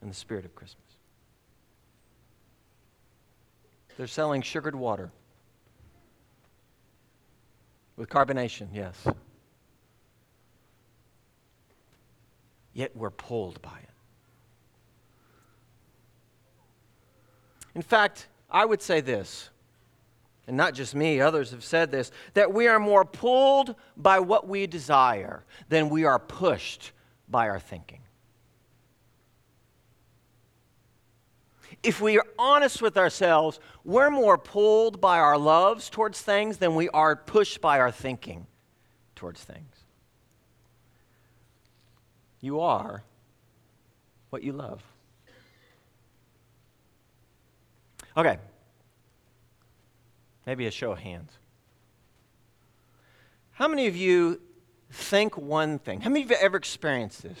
in 0.00 0.08
the 0.08 0.14
spirit 0.14 0.44
of 0.44 0.54
Christmas. 0.54 0.84
They're 3.96 4.06
selling 4.06 4.42
sugared 4.42 4.76
water 4.76 5.10
with 7.96 8.08
carbonation, 8.08 8.68
yes. 8.72 8.96
Yet 12.72 12.96
we're 12.96 13.10
pulled 13.10 13.60
by 13.60 13.78
it. 13.82 13.89
In 17.74 17.82
fact, 17.82 18.28
I 18.50 18.64
would 18.64 18.82
say 18.82 19.00
this, 19.00 19.50
and 20.46 20.56
not 20.56 20.74
just 20.74 20.94
me, 20.94 21.20
others 21.20 21.52
have 21.52 21.62
said 21.62 21.90
this, 21.90 22.10
that 22.34 22.52
we 22.52 22.66
are 22.66 22.80
more 22.80 23.04
pulled 23.04 23.76
by 23.96 24.18
what 24.18 24.48
we 24.48 24.66
desire 24.66 25.44
than 25.68 25.88
we 25.88 26.04
are 26.04 26.18
pushed 26.18 26.92
by 27.28 27.48
our 27.48 27.60
thinking. 27.60 28.00
If 31.82 32.00
we 32.00 32.18
are 32.18 32.26
honest 32.38 32.82
with 32.82 32.98
ourselves, 32.98 33.58
we're 33.84 34.10
more 34.10 34.36
pulled 34.36 35.00
by 35.00 35.18
our 35.18 35.38
loves 35.38 35.88
towards 35.88 36.20
things 36.20 36.58
than 36.58 36.74
we 36.74 36.88
are 36.90 37.16
pushed 37.16 37.60
by 37.60 37.78
our 37.78 37.90
thinking 37.90 38.46
towards 39.14 39.42
things. 39.42 39.84
You 42.40 42.60
are 42.60 43.02
what 44.30 44.42
you 44.42 44.52
love. 44.52 44.82
Okay. 48.16 48.38
Maybe 50.46 50.66
a 50.66 50.70
show 50.70 50.92
of 50.92 50.98
hands. 50.98 51.32
How 53.52 53.68
many 53.68 53.86
of 53.86 53.96
you 53.96 54.40
think 54.90 55.36
one 55.36 55.78
thing? 55.78 56.00
How 56.00 56.08
many 56.08 56.24
of 56.24 56.30
you 56.30 56.36
ever 56.40 56.56
experienced 56.56 57.22
this? 57.22 57.38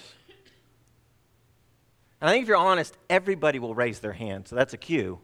And 2.20 2.28
I 2.28 2.32
think 2.32 2.42
if 2.42 2.48
you're 2.48 2.58
honest, 2.58 2.96
everybody 3.08 3.58
will 3.58 3.74
raise 3.74 4.00
their 4.00 4.12
hand, 4.12 4.46
so 4.46 4.54
that's 4.54 4.74
a 4.74 4.76
cue. 4.76 5.18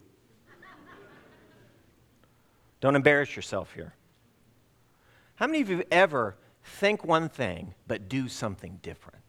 Don't 2.80 2.96
embarrass 2.96 3.36
yourself 3.36 3.74
here. 3.74 3.94
How 5.36 5.46
many 5.46 5.60
of 5.60 5.68
you 5.68 5.84
ever 5.90 6.36
think 6.62 7.04
one 7.04 7.28
thing 7.28 7.74
but 7.86 8.08
do 8.08 8.28
something 8.28 8.78
different? 8.82 9.25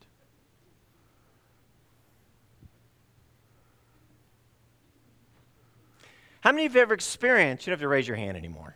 How 6.41 6.51
many 6.51 6.65
of 6.65 6.73
you 6.73 6.79
have 6.79 6.87
ever 6.87 6.93
experienced, 6.93 7.65
you 7.65 7.71
don't 7.71 7.79
have 7.79 7.83
to 7.83 7.87
raise 7.87 8.07
your 8.07 8.17
hand 8.17 8.37
anymore, 8.37 8.75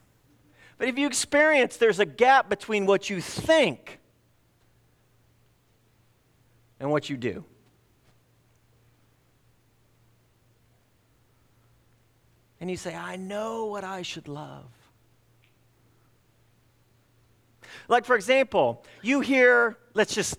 but 0.78 0.88
if 0.88 0.98
you 0.98 1.08
experience 1.08 1.78
there's 1.78 2.00
a 2.00 2.06
gap 2.06 2.50
between 2.50 2.86
what 2.86 3.10
you 3.10 3.22
think 3.22 4.00
and 6.80 6.90
what 6.90 7.10
you 7.10 7.18
do? 7.18 7.46
And 12.60 12.70
you 12.70 12.78
say, 12.78 12.96
I 12.96 13.16
know 13.16 13.66
what 13.66 13.84
I 13.84 14.04
should 14.04 14.28
love. 14.28 14.66
Like, 17.88 18.06
for 18.06 18.16
example, 18.16 18.86
you 19.02 19.22
hear, 19.22 19.78
let's 19.96 20.14
just, 20.14 20.38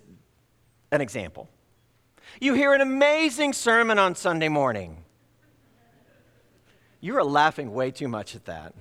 an 0.93 1.01
example. 1.01 1.51
You 2.41 2.55
hear 2.55 2.75
an 2.75 2.81
amazing 2.81 3.53
sermon 3.53 3.99
on 3.99 4.15
Sunday 4.15 4.49
morning. 4.49 5.02
You 7.03 7.19
are 7.19 7.25
laughing 7.25 7.75
way 7.75 7.91
too 7.91 8.07
much 8.07 8.37
at 8.37 8.45
that. 8.45 8.73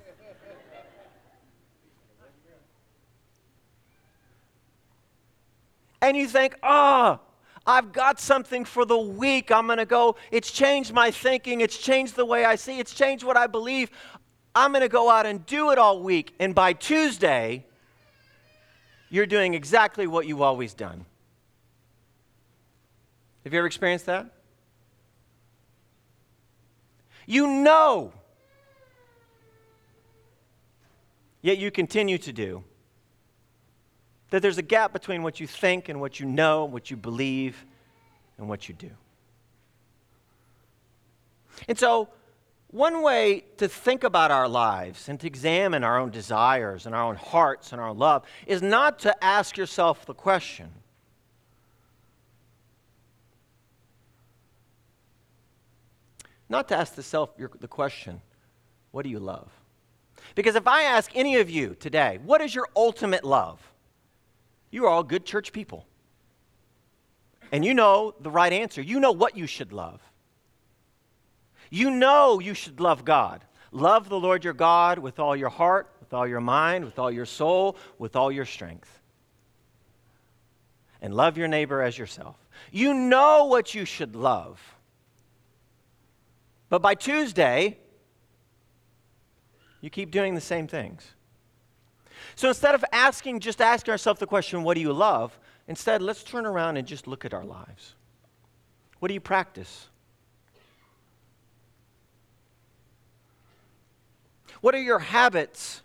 And 6.03 6.15
you 6.15 6.27
think, 6.27 6.55
oh, 6.61 7.19
I've 7.65 7.91
got 7.91 8.19
something 8.19 8.63
for 8.63 8.85
the 8.85 8.97
week. 8.97 9.51
I'm 9.51 9.65
going 9.65 9.79
to 9.79 9.85
go. 9.85 10.17
It's 10.31 10.51
changed 10.51 10.93
my 10.93 11.09
thinking. 11.09 11.61
It's 11.61 11.77
changed 11.77 12.15
the 12.15 12.25
way 12.25 12.45
I 12.45 12.55
see. 12.55 12.79
It's 12.79 12.93
changed 12.93 13.23
what 13.23 13.37
I 13.37 13.47
believe. 13.47 13.89
I'm 14.53 14.71
going 14.71 14.81
to 14.81 14.89
go 14.89 15.09
out 15.09 15.25
and 15.25 15.43
do 15.47 15.71
it 15.71 15.79
all 15.79 16.01
week. 16.01 16.35
And 16.39 16.53
by 16.53 16.73
Tuesday, 16.73 17.65
you're 19.09 19.25
doing 19.25 19.55
exactly 19.55 20.05
what 20.05 20.27
you've 20.27 20.41
always 20.41 20.75
done. 20.75 21.05
Have 23.43 23.53
you 23.53 23.59
ever 23.59 23.67
experienced 23.67 24.05
that? 24.05 24.31
You 27.31 27.47
know. 27.47 28.11
Yet 31.41 31.59
you 31.59 31.71
continue 31.71 32.17
to 32.17 32.33
do. 32.33 32.65
That 34.31 34.41
there's 34.41 34.57
a 34.57 34.61
gap 34.61 34.91
between 34.91 35.23
what 35.23 35.39
you 35.39 35.47
think 35.47 35.87
and 35.87 36.01
what 36.01 36.19
you 36.19 36.25
know, 36.25 36.65
what 36.65 36.91
you 36.91 36.97
believe, 36.97 37.65
and 38.37 38.49
what 38.49 38.67
you 38.67 38.75
do. 38.75 38.89
And 41.69 41.79
so, 41.79 42.09
one 42.67 43.01
way 43.01 43.45
to 43.55 43.69
think 43.69 44.03
about 44.03 44.31
our 44.31 44.49
lives 44.49 45.07
and 45.07 45.17
to 45.21 45.27
examine 45.27 45.85
our 45.85 45.97
own 45.97 46.11
desires 46.11 46.85
and 46.85 46.93
our 46.93 47.03
own 47.03 47.15
hearts 47.15 47.71
and 47.71 47.79
our 47.79 47.93
love 47.93 48.25
is 48.45 48.61
not 48.61 48.99
to 48.99 49.23
ask 49.23 49.55
yourself 49.55 50.05
the 50.05 50.13
question 50.13 50.69
not 56.51 56.67
to 56.67 56.75
ask 56.75 56.95
the 56.95 57.01
self 57.01 57.31
the 57.37 57.67
question, 57.67 58.21
what 58.91 59.03
do 59.03 59.09
you 59.09 59.19
love? 59.19 59.49
Because 60.35 60.55
if 60.55 60.67
I 60.67 60.83
ask 60.83 61.09
any 61.15 61.37
of 61.37 61.49
you 61.49 61.75
today, 61.79 62.19
what 62.23 62.41
is 62.41 62.53
your 62.53 62.67
ultimate 62.75 63.23
love? 63.23 63.59
You 64.69 64.85
are 64.85 64.89
all 64.89 65.03
good 65.03 65.25
church 65.25 65.53
people. 65.53 65.85
And 67.53 67.65
you 67.65 67.73
know 67.73 68.13
the 68.19 68.29
right 68.29 68.51
answer. 68.51 68.81
You 68.81 68.99
know 68.99 69.13
what 69.13 69.35
you 69.37 69.47
should 69.47 69.71
love. 69.71 70.01
You 71.69 71.89
know 71.89 72.39
you 72.39 72.53
should 72.53 72.81
love 72.81 73.05
God. 73.05 73.43
Love 73.71 74.09
the 74.09 74.19
Lord 74.19 74.43
your 74.43 74.53
God 74.53 74.99
with 74.99 75.19
all 75.19 75.35
your 75.35 75.49
heart, 75.49 75.89
with 76.01 76.13
all 76.13 76.27
your 76.27 76.41
mind, 76.41 76.83
with 76.83 76.99
all 76.99 77.09
your 77.09 77.25
soul, 77.25 77.77
with 77.97 78.17
all 78.17 78.31
your 78.31 78.45
strength. 78.45 78.99
And 81.01 81.13
love 81.13 81.37
your 81.37 81.47
neighbor 81.47 81.81
as 81.81 81.97
yourself. 81.97 82.35
You 82.71 82.93
know 82.93 83.45
what 83.45 83.73
you 83.73 83.85
should 83.85 84.17
love. 84.17 84.61
But 86.71 86.81
by 86.81 86.95
Tuesday, 86.95 87.77
you 89.81 89.89
keep 89.89 90.09
doing 90.09 90.35
the 90.35 90.41
same 90.41 90.69
things. 90.69 91.05
So 92.35 92.47
instead 92.47 92.75
of 92.75 92.85
asking, 92.93 93.41
just 93.41 93.59
asking 93.59 93.91
ourselves 93.91 94.21
the 94.21 94.25
question, 94.25 94.63
what 94.63 94.75
do 94.75 94.81
you 94.81 94.93
love? 94.93 95.37
Instead, 95.67 96.01
let's 96.01 96.23
turn 96.23 96.45
around 96.45 96.77
and 96.77 96.87
just 96.87 97.07
look 97.07 97.25
at 97.25 97.33
our 97.33 97.43
lives. 97.43 97.95
What 98.99 99.09
do 99.09 99.13
you 99.13 99.19
practice? 99.19 99.89
What 104.61 104.73
are 104.73 104.81
your 104.81 104.99
habits? 104.99 105.81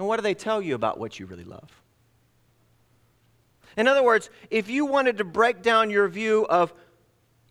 And 0.00 0.08
what 0.08 0.16
do 0.16 0.22
they 0.22 0.34
tell 0.34 0.60
you 0.60 0.74
about 0.74 0.98
what 0.98 1.20
you 1.20 1.26
really 1.26 1.44
love? 1.44 1.70
In 3.76 3.86
other 3.86 4.02
words, 4.02 4.28
if 4.50 4.68
you 4.68 4.86
wanted 4.86 5.18
to 5.18 5.24
break 5.24 5.62
down 5.62 5.88
your 5.88 6.08
view 6.08 6.46
of 6.50 6.74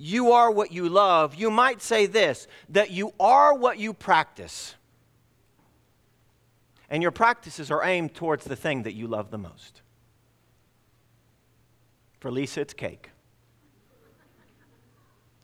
you 0.01 0.31
are 0.31 0.49
what 0.49 0.71
you 0.71 0.89
love, 0.89 1.35
you 1.35 1.51
might 1.51 1.79
say 1.79 2.07
this 2.07 2.47
that 2.69 2.89
you 2.89 3.13
are 3.19 3.53
what 3.53 3.77
you 3.77 3.93
practice. 3.93 4.73
And 6.89 7.03
your 7.03 7.11
practices 7.11 7.69
are 7.69 7.83
aimed 7.83 8.15
towards 8.15 8.43
the 8.43 8.55
thing 8.55 8.83
that 8.83 8.93
you 8.93 9.07
love 9.07 9.29
the 9.29 9.37
most. 9.37 9.81
For 12.19 12.31
Lisa, 12.31 12.61
it's 12.61 12.73
cake. 12.73 13.11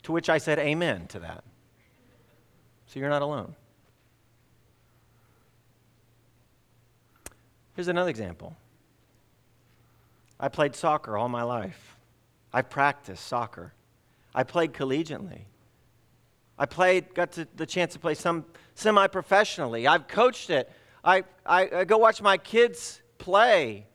To 0.02 0.12
which 0.12 0.28
I 0.28 0.38
said 0.38 0.58
amen 0.58 1.06
to 1.08 1.20
that. 1.20 1.44
So 2.86 2.98
you're 2.98 3.08
not 3.08 3.22
alone. 3.22 3.54
Here's 7.76 7.88
another 7.88 8.10
example. 8.10 8.56
I 10.40 10.48
played 10.48 10.74
soccer 10.74 11.16
all 11.16 11.28
my 11.28 11.44
life. 11.44 11.96
I 12.52 12.62
practiced 12.62 13.24
soccer. 13.24 13.72
I 14.34 14.44
played 14.44 14.72
collegiately. 14.72 15.42
I 16.58 16.66
played, 16.66 17.14
got 17.14 17.32
to, 17.32 17.46
the 17.56 17.66
chance 17.66 17.92
to 17.92 17.98
play 17.98 18.14
some 18.14 18.44
semi 18.74 19.06
professionally. 19.06 19.86
I've 19.86 20.08
coached 20.08 20.50
it. 20.50 20.70
I, 21.04 21.24
I, 21.46 21.68
I 21.78 21.84
go 21.84 21.98
watch 21.98 22.20
my 22.20 22.36
kids 22.36 23.00
play. 23.18 23.86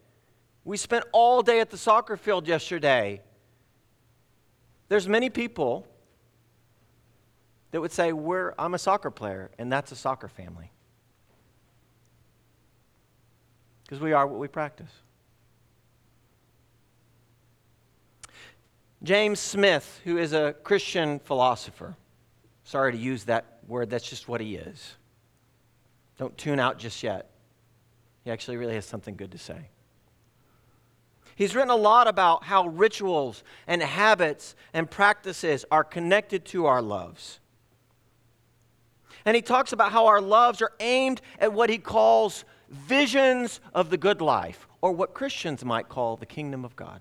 We 0.64 0.76
spent 0.76 1.04
all 1.12 1.42
day 1.42 1.60
at 1.60 1.70
the 1.70 1.76
soccer 1.76 2.16
field 2.16 2.48
yesterday. 2.48 3.20
There's 4.88 5.08
many 5.08 5.28
people 5.28 5.86
that 7.70 7.80
would 7.80 7.92
say, 7.92 8.12
We're, 8.12 8.54
I'm 8.58 8.74
a 8.74 8.78
soccer 8.78 9.10
player, 9.10 9.50
and 9.58 9.70
that's 9.70 9.92
a 9.92 9.96
soccer 9.96 10.28
family. 10.28 10.70
Because 13.82 14.00
we 14.00 14.12
are 14.12 14.26
what 14.26 14.40
we 14.40 14.48
practice. 14.48 14.90
James 19.04 19.38
Smith, 19.38 20.00
who 20.04 20.16
is 20.16 20.32
a 20.32 20.54
Christian 20.64 21.18
philosopher, 21.18 21.94
sorry 22.64 22.92
to 22.92 22.98
use 22.98 23.24
that 23.24 23.58
word, 23.68 23.90
that's 23.90 24.08
just 24.08 24.28
what 24.28 24.40
he 24.40 24.56
is. 24.56 24.96
Don't 26.16 26.36
tune 26.38 26.58
out 26.58 26.78
just 26.78 27.02
yet. 27.02 27.30
He 28.24 28.30
actually 28.30 28.56
really 28.56 28.74
has 28.74 28.86
something 28.86 29.14
good 29.14 29.32
to 29.32 29.38
say. 29.38 29.68
He's 31.36 31.54
written 31.54 31.70
a 31.70 31.76
lot 31.76 32.08
about 32.08 32.44
how 32.44 32.66
rituals 32.66 33.44
and 33.66 33.82
habits 33.82 34.54
and 34.72 34.90
practices 34.90 35.66
are 35.70 35.84
connected 35.84 36.46
to 36.46 36.64
our 36.64 36.80
loves. 36.80 37.40
And 39.26 39.36
he 39.36 39.42
talks 39.42 39.72
about 39.72 39.92
how 39.92 40.06
our 40.06 40.20
loves 40.20 40.62
are 40.62 40.72
aimed 40.80 41.20
at 41.38 41.52
what 41.52 41.68
he 41.68 41.76
calls 41.76 42.46
visions 42.70 43.60
of 43.74 43.90
the 43.90 43.98
good 43.98 44.22
life, 44.22 44.66
or 44.80 44.92
what 44.92 45.12
Christians 45.12 45.62
might 45.62 45.88
call 45.90 46.16
the 46.16 46.26
kingdom 46.26 46.64
of 46.64 46.74
God. 46.74 47.00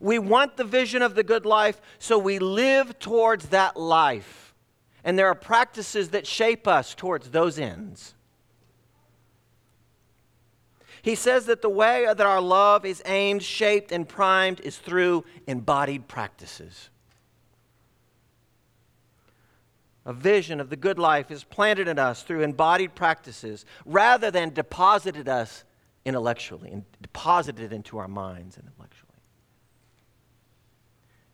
We 0.00 0.18
want 0.18 0.56
the 0.56 0.64
vision 0.64 1.02
of 1.02 1.14
the 1.14 1.22
good 1.22 1.46
life, 1.46 1.80
so 1.98 2.18
we 2.18 2.38
live 2.38 2.98
towards 2.98 3.48
that 3.48 3.76
life. 3.76 4.54
And 5.04 5.18
there 5.18 5.28
are 5.28 5.34
practices 5.34 6.10
that 6.10 6.26
shape 6.26 6.68
us 6.68 6.94
towards 6.94 7.30
those 7.30 7.58
ends. 7.58 8.14
He 11.02 11.14
says 11.14 11.46
that 11.46 11.62
the 11.62 11.68
way 11.68 12.04
that 12.04 12.20
our 12.20 12.40
love 12.40 12.84
is 12.84 13.02
aimed, 13.06 13.42
shaped, 13.42 13.92
and 13.92 14.08
primed 14.08 14.60
is 14.60 14.76
through 14.76 15.24
embodied 15.46 16.08
practices. 16.08 16.90
A 20.04 20.12
vision 20.12 20.58
of 20.60 20.70
the 20.70 20.76
good 20.76 20.98
life 20.98 21.30
is 21.30 21.44
planted 21.44 21.86
in 21.86 21.98
us 21.98 22.22
through 22.22 22.42
embodied 22.42 22.94
practices 22.94 23.64
rather 23.84 24.30
than 24.30 24.54
deposited 24.54 25.28
us 25.28 25.64
intellectually 26.04 26.70
and 26.70 26.84
deposited 27.02 27.72
into 27.72 27.98
our 27.98 28.08
minds 28.08 28.56
intellectually. 28.56 28.97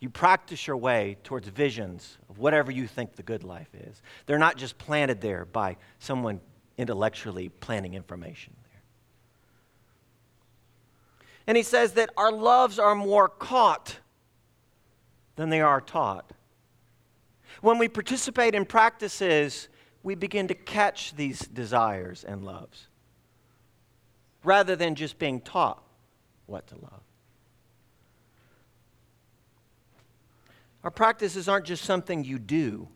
You 0.05 0.11
practice 0.11 0.67
your 0.67 0.77
way 0.77 1.17
towards 1.25 1.49
visions 1.49 2.19
of 2.29 2.39
whatever 2.39 2.71
you 2.71 2.87
think 2.87 3.17
the 3.17 3.23
good 3.23 3.43
life 3.43 3.71
is. 3.73 4.03
They're 4.27 4.39
not 4.39 4.59
just 4.59 4.77
planted 4.77 5.23
there 5.23 5.47
by 5.47 5.79
someone 5.99 6.43
intellectually 6.77 7.49
planning 7.49 7.95
information 7.95 8.53
there. 8.65 8.83
And 11.47 11.57
he 11.57 11.63
says 11.63 11.93
that 11.93 12.11
our 12.19 12.31
loves 12.31 12.79
are 12.79 12.95
more 12.95 13.31
caught 13.31 13.97
than 15.37 15.49
they 15.49 15.63
are 15.63 15.81
taught. 15.81 16.33
When 17.63 17.79
we 17.79 17.89
participate 17.89 18.55
in 18.55 18.67
practices, 18.67 19.71
we 20.03 20.15
begin 20.15 20.49
to 20.49 20.55
catch 20.55 21.17
these 21.17 21.39
desires 21.39 22.25
and 22.25 22.45
loves 22.45 22.89
rather 24.43 24.77
than 24.77 24.97
just 24.97 25.19
being 25.19 25.41
taught 25.41 25.83
what 26.45 26.67
to 26.67 26.75
love. 26.75 27.01
Our 30.85 30.91
practices 30.91 31.49
aren't 31.49 31.65
just 31.65 31.85
something 31.85 32.25
you 32.25 32.39
do. 32.39 32.89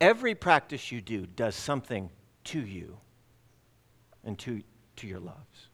Every 0.00 0.34
practice 0.34 0.92
you 0.92 1.00
do 1.00 1.26
does 1.26 1.56
something 1.56 2.10
to 2.44 2.60
you 2.60 2.98
and 4.24 4.38
to, 4.40 4.62
to 4.96 5.06
your 5.06 5.20
loves. 5.20 5.68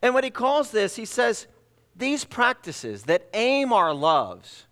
And 0.00 0.14
what 0.14 0.24
he 0.24 0.30
calls 0.30 0.70
this, 0.70 0.96
he 0.96 1.04
says, 1.04 1.46
these 1.94 2.24
practices 2.24 3.04
that 3.04 3.28
aim 3.34 3.72
our 3.72 3.92
loves, 3.92 4.66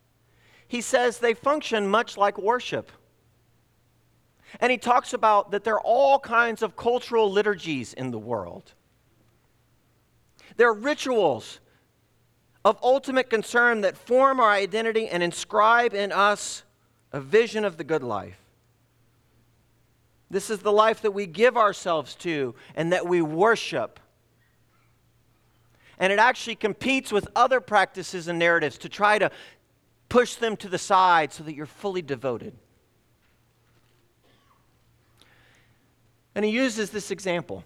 he 0.66 0.80
says 0.80 1.18
they 1.18 1.34
function 1.34 1.86
much 1.86 2.16
like 2.16 2.38
worship. 2.38 2.90
And 4.60 4.72
he 4.72 4.78
talks 4.78 5.12
about 5.12 5.50
that 5.50 5.64
there 5.64 5.74
are 5.74 5.82
all 5.82 6.18
kinds 6.18 6.62
of 6.62 6.76
cultural 6.76 7.30
liturgies 7.30 7.92
in 7.92 8.10
the 8.10 8.18
world. 8.18 8.72
There 10.56 10.68
are 10.68 10.74
rituals 10.74 11.60
of 12.64 12.78
ultimate 12.82 13.28
concern 13.28 13.80
that 13.80 13.96
form 13.96 14.40
our 14.40 14.50
identity 14.50 15.08
and 15.08 15.22
inscribe 15.22 15.94
in 15.94 16.12
us 16.12 16.62
a 17.12 17.20
vision 17.20 17.64
of 17.64 17.76
the 17.76 17.84
good 17.84 18.02
life. 18.02 18.38
This 20.30 20.48
is 20.48 20.60
the 20.60 20.72
life 20.72 21.02
that 21.02 21.10
we 21.10 21.26
give 21.26 21.56
ourselves 21.56 22.14
to 22.16 22.54
and 22.74 22.92
that 22.92 23.06
we 23.06 23.20
worship. 23.20 24.00
And 25.98 26.12
it 26.12 26.18
actually 26.18 26.54
competes 26.54 27.12
with 27.12 27.28
other 27.36 27.60
practices 27.60 28.28
and 28.28 28.38
narratives 28.38 28.78
to 28.78 28.88
try 28.88 29.18
to 29.18 29.30
push 30.08 30.36
them 30.36 30.56
to 30.58 30.68
the 30.68 30.78
side 30.78 31.32
so 31.32 31.44
that 31.44 31.54
you're 31.54 31.66
fully 31.66 32.02
devoted. 32.02 32.54
And 36.34 36.44
he 36.44 36.50
uses 36.50 36.90
this 36.90 37.10
example. 37.10 37.64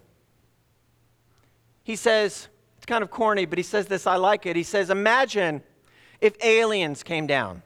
He 1.83 1.95
says, 1.95 2.49
kind 2.87 3.03
of 3.03 3.11
corny, 3.11 3.45
but 3.45 3.59
he 3.59 3.63
says 3.63 3.85
this, 3.85 4.07
I 4.07 4.15
like 4.15 4.45
it. 4.45 4.55
He 4.55 4.63
says, 4.63 4.89
Imagine 4.89 5.61
if 6.21 6.33
aliens 6.43 7.03
came 7.03 7.27
down. 7.27 7.61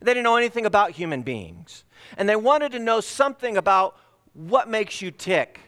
They 0.00 0.12
didn't 0.12 0.24
know 0.24 0.36
anything 0.36 0.66
about 0.66 0.90
human 0.90 1.22
beings, 1.22 1.84
and 2.16 2.28
they 2.28 2.36
wanted 2.36 2.72
to 2.72 2.78
know 2.78 3.00
something 3.00 3.56
about 3.56 3.96
what 4.32 4.68
makes 4.68 5.00
you 5.00 5.10
tick. 5.10 5.60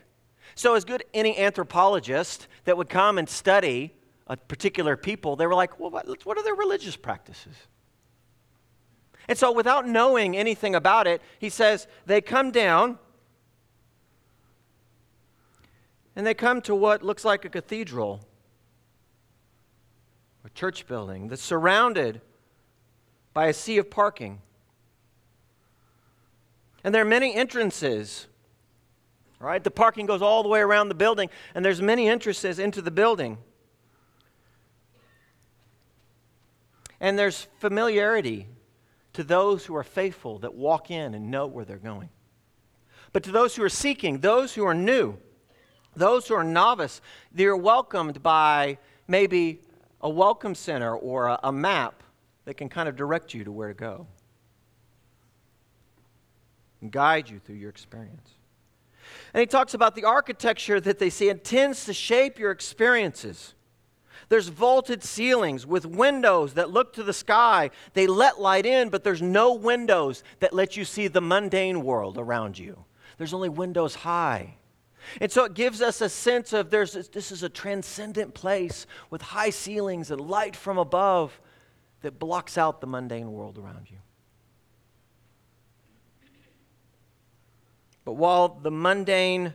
So, 0.55 0.75
as 0.75 0.85
good 0.85 1.05
any 1.15 1.39
anthropologist 1.39 2.49
that 2.65 2.77
would 2.77 2.89
come 2.89 3.19
and 3.19 3.29
study 3.29 3.95
a 4.27 4.37
particular 4.37 4.97
people, 4.97 5.37
they 5.37 5.47
were 5.47 5.55
like, 5.55 5.79
well, 5.79 5.91
what, 5.91 6.27
what 6.27 6.37
are 6.37 6.43
their 6.43 6.55
religious 6.55 6.97
practices? 6.97 7.55
And 9.29 9.39
so, 9.39 9.53
without 9.53 9.87
knowing 9.87 10.37
anything 10.37 10.75
about 10.75 11.07
it, 11.07 11.23
he 11.39 11.49
says, 11.49 11.87
they 12.07 12.21
come 12.21 12.51
down 12.51 12.99
and 16.17 16.27
they 16.27 16.35
come 16.35 16.61
to 16.63 16.75
what 16.75 17.03
looks 17.03 17.25
like 17.25 17.45
a 17.45 17.49
cathedral 17.49 18.28
a 20.45 20.51
church 20.51 20.87
building 20.87 21.29
that's 21.29 21.43
surrounded 21.43 22.21
by 23.35 23.47
a 23.47 23.53
sea 23.53 23.79
of 23.79 23.91
parking. 23.91 24.41
And 26.85 26.95
there 26.95 27.03
are 27.03 27.07
many 27.07 27.35
entrances. 27.35 28.27
Right? 29.41 29.63
The 29.63 29.71
parking 29.71 30.07
goes 30.07 30.23
all 30.23 30.43
the 30.43 30.49
way 30.49 30.61
around 30.61 30.89
the 30.89 30.95
building, 30.95 31.31
and 31.55 31.65
there's 31.65 31.81
many 31.81 32.09
entrances 32.09 32.59
into 32.59 32.83
the 32.83 32.91
building. 32.91 33.39
And 37.01 37.17
there's 37.17 37.47
familiarity 37.59 38.49
to 39.13 39.23
those 39.23 39.65
who 39.67 39.77
are 39.77 39.85
faithful 39.85 40.41
that 40.41 40.55
walk 40.55 40.91
in 40.91 41.15
and 41.15 41.31
know 41.31 41.47
where 41.47 41.65
they're 41.65 41.77
going. 41.77 42.09
But 43.13 43.23
to 43.25 43.31
those 43.31 43.55
who 43.55 43.63
are 43.63 43.69
seeking, 43.69 44.19
those 44.19 44.55
who 44.55 44.65
are 44.65 44.75
new, 44.75 45.19
those 45.95 46.29
who 46.29 46.35
are 46.35 46.45
novice, 46.45 47.01
they're 47.33 47.57
welcomed 47.57 48.23
by 48.23 48.79
maybe 49.07 49.61
a 50.01 50.09
welcome 50.09 50.55
center 50.55 50.95
or 50.95 51.27
a, 51.27 51.41
a 51.45 51.53
map 51.53 52.03
that 52.45 52.55
can 52.55 52.69
kind 52.69 52.89
of 52.89 52.97
direct 52.97 53.35
you 53.35 53.45
to 53.45 53.53
where 53.53 53.69
to 53.69 53.75
go 53.75 54.07
and 56.81 56.91
guide 56.91 57.29
you 57.29 57.39
through 57.39 57.57
your 57.57 57.71
experience. 57.71 58.31
And 59.35 59.41
he 59.41 59.47
talks 59.47 59.75
about 59.75 59.95
the 59.95 60.05
architecture 60.05 60.81
that 60.81 60.99
they 60.99 61.11
see 61.11 61.29
and 61.29 61.43
tends 61.43 61.85
to 61.87 61.93
shape 61.93 62.39
your 62.39 62.51
experiences. 62.51 63.55
There's 64.29 64.49
vaulted 64.49 65.03
ceilings 65.03 65.67
with 65.67 65.87
windows 65.87 66.55
that 66.55 66.71
look 66.71 66.93
to 66.95 67.03
the 67.03 67.13
sky. 67.13 67.71
They 67.95 68.07
let 68.07 68.41
light 68.41 68.67
in, 68.67 68.91
but 68.91 69.03
there's 69.03 69.23
no 69.23 69.55
windows 69.55 70.23
that 70.41 70.53
let 70.53 70.77
you 70.77 70.85
see 70.85 71.09
the 71.09 71.21
mundane 71.21 71.83
world 71.83 72.19
around 72.19 72.59
you. 72.59 72.85
There's 73.17 73.33
only 73.33 73.49
windows 73.49 73.95
high. 73.95 74.57
And 75.21 75.31
so 75.31 75.45
it 75.45 75.55
gives 75.55 75.81
us 75.81 76.01
a 76.01 76.09
sense 76.09 76.53
of 76.53 76.71
there's 76.71 76.93
this 77.09 77.33
is 77.33 77.43
a 77.43 77.49
transcendent 77.49 78.35
place 78.35 78.87
with 79.11 79.23
high 79.23 79.51
ceilings 79.51 80.11
and 80.11 80.21
light 80.21 80.57
from 80.57 80.79
above 80.79 81.41
that 82.03 82.19
blocks 82.19 82.59
out 82.59 82.81
the 82.81 82.87
mundane 82.87 83.33
world 83.33 83.59
around 83.59 83.91
you. 83.91 83.99
But 88.05 88.13
while 88.15 88.49
the 88.49 88.71
mundane 88.71 89.55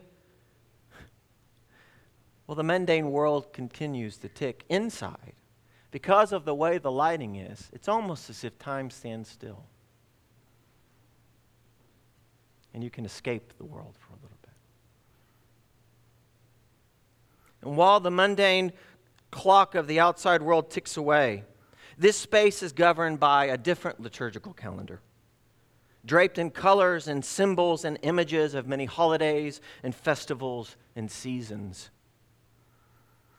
well, 2.46 2.56
the 2.56 2.62
mundane 2.62 3.10
world 3.10 3.52
continues 3.52 4.18
to 4.18 4.28
tick 4.28 4.64
inside. 4.68 5.32
Because 5.90 6.32
of 6.32 6.44
the 6.44 6.54
way 6.54 6.78
the 6.78 6.90
lighting 6.90 7.36
is, 7.36 7.70
it's 7.72 7.88
almost 7.88 8.28
as 8.28 8.44
if 8.44 8.58
time 8.58 8.90
stands 8.90 9.28
still. 9.28 9.64
And 12.74 12.82
you 12.82 12.90
can 12.90 13.04
escape 13.04 13.56
the 13.56 13.64
world 13.64 13.94
for 13.98 14.12
a 14.12 14.16
little 14.16 14.36
bit. 14.42 14.50
And 17.64 17.76
while 17.76 17.98
the 17.98 18.10
mundane 18.10 18.72
clock 19.30 19.74
of 19.74 19.86
the 19.86 19.98
outside 19.98 20.42
world 20.42 20.70
ticks 20.70 20.96
away, 20.96 21.44
this 21.96 22.16
space 22.16 22.62
is 22.62 22.72
governed 22.72 23.18
by 23.20 23.46
a 23.46 23.56
different 23.56 24.00
liturgical 24.00 24.52
calendar, 24.52 25.00
draped 26.04 26.38
in 26.38 26.50
colors 26.50 27.08
and 27.08 27.24
symbols 27.24 27.84
and 27.84 27.98
images 28.02 28.54
of 28.54 28.66
many 28.66 28.84
holidays 28.84 29.60
and 29.82 29.94
festivals 29.94 30.76
and 30.94 31.10
seasons. 31.10 31.90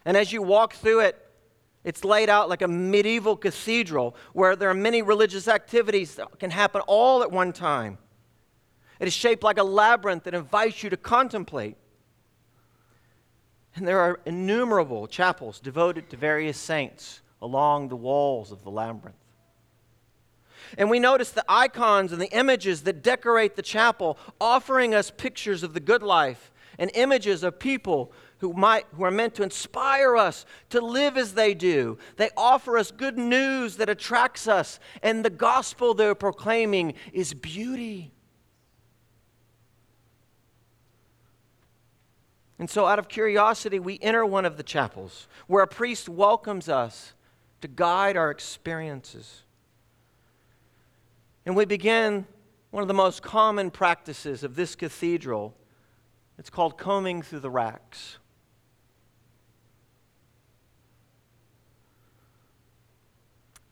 And 0.05 0.17
as 0.17 0.33
you 0.33 0.41
walk 0.41 0.73
through 0.73 1.01
it, 1.01 1.21
it's 1.83 2.03
laid 2.03 2.29
out 2.29 2.49
like 2.49 2.63
a 2.63 2.67
medieval 2.67 3.37
cathedral 3.37 4.15
where 4.33 4.55
there 4.55 4.69
are 4.69 4.75
many 4.75 5.03
religious 5.03 5.47
activities 5.47 6.15
that 6.15 6.39
can 6.39 6.49
happen 6.49 6.81
all 6.87 7.21
at 7.21 7.31
one 7.31 7.53
time. 7.53 7.99
It 8.99 9.07
is 9.07 9.13
shaped 9.13 9.43
like 9.43 9.59
a 9.59 9.63
labyrinth 9.63 10.23
that 10.23 10.33
invites 10.33 10.81
you 10.81 10.89
to 10.89 10.97
contemplate. 10.97 11.77
And 13.75 13.87
there 13.87 13.99
are 13.99 14.19
innumerable 14.25 15.05
chapels 15.05 15.59
devoted 15.59 16.09
to 16.09 16.17
various 16.17 16.57
saints 16.57 17.21
along 17.41 17.89
the 17.89 17.95
walls 17.95 18.51
of 18.51 18.63
the 18.63 18.71
labyrinth. 18.71 19.17
And 20.77 20.89
we 20.89 20.99
notice 20.99 21.31
the 21.31 21.45
icons 21.47 22.11
and 22.11 22.21
the 22.21 22.31
images 22.31 22.83
that 22.83 23.03
decorate 23.03 23.55
the 23.55 23.61
chapel, 23.61 24.17
offering 24.39 24.95
us 24.95 25.11
pictures 25.11 25.61
of 25.61 25.73
the 25.73 25.79
good 25.79 26.01
life 26.01 26.51
and 26.79 26.89
images 26.93 27.43
of 27.43 27.59
people 27.59 28.11
who, 28.39 28.53
might, 28.53 28.85
who 28.95 29.03
are 29.03 29.11
meant 29.11 29.35
to 29.35 29.43
inspire 29.43 30.17
us 30.17 30.45
to 30.69 30.81
live 30.81 31.17
as 31.17 31.33
they 31.33 31.53
do. 31.53 31.97
They 32.17 32.29
offer 32.35 32.77
us 32.77 32.91
good 32.91 33.17
news 33.17 33.77
that 33.77 33.89
attracts 33.89 34.47
us, 34.47 34.79
and 35.01 35.23
the 35.23 35.29
gospel 35.29 35.93
they're 35.93 36.15
proclaiming 36.15 36.95
is 37.13 37.33
beauty. 37.33 38.11
And 42.57 42.69
so, 42.69 42.85
out 42.85 42.99
of 42.99 43.09
curiosity, 43.09 43.79
we 43.79 43.99
enter 44.01 44.25
one 44.25 44.45
of 44.45 44.57
the 44.57 44.63
chapels 44.63 45.27
where 45.47 45.63
a 45.63 45.67
priest 45.67 46.07
welcomes 46.07 46.69
us 46.69 47.13
to 47.61 47.67
guide 47.67 48.15
our 48.15 48.31
experiences. 48.31 49.43
And 51.45 51.55
we 51.55 51.65
begin 51.65 52.25
one 52.71 52.81
of 52.81 52.87
the 52.87 52.93
most 52.93 53.21
common 53.21 53.71
practices 53.71 54.43
of 54.43 54.55
this 54.55 54.75
cathedral. 54.75 55.55
It's 56.37 56.49
called 56.49 56.77
combing 56.77 57.21
through 57.21 57.41
the 57.41 57.49
racks. 57.49 58.17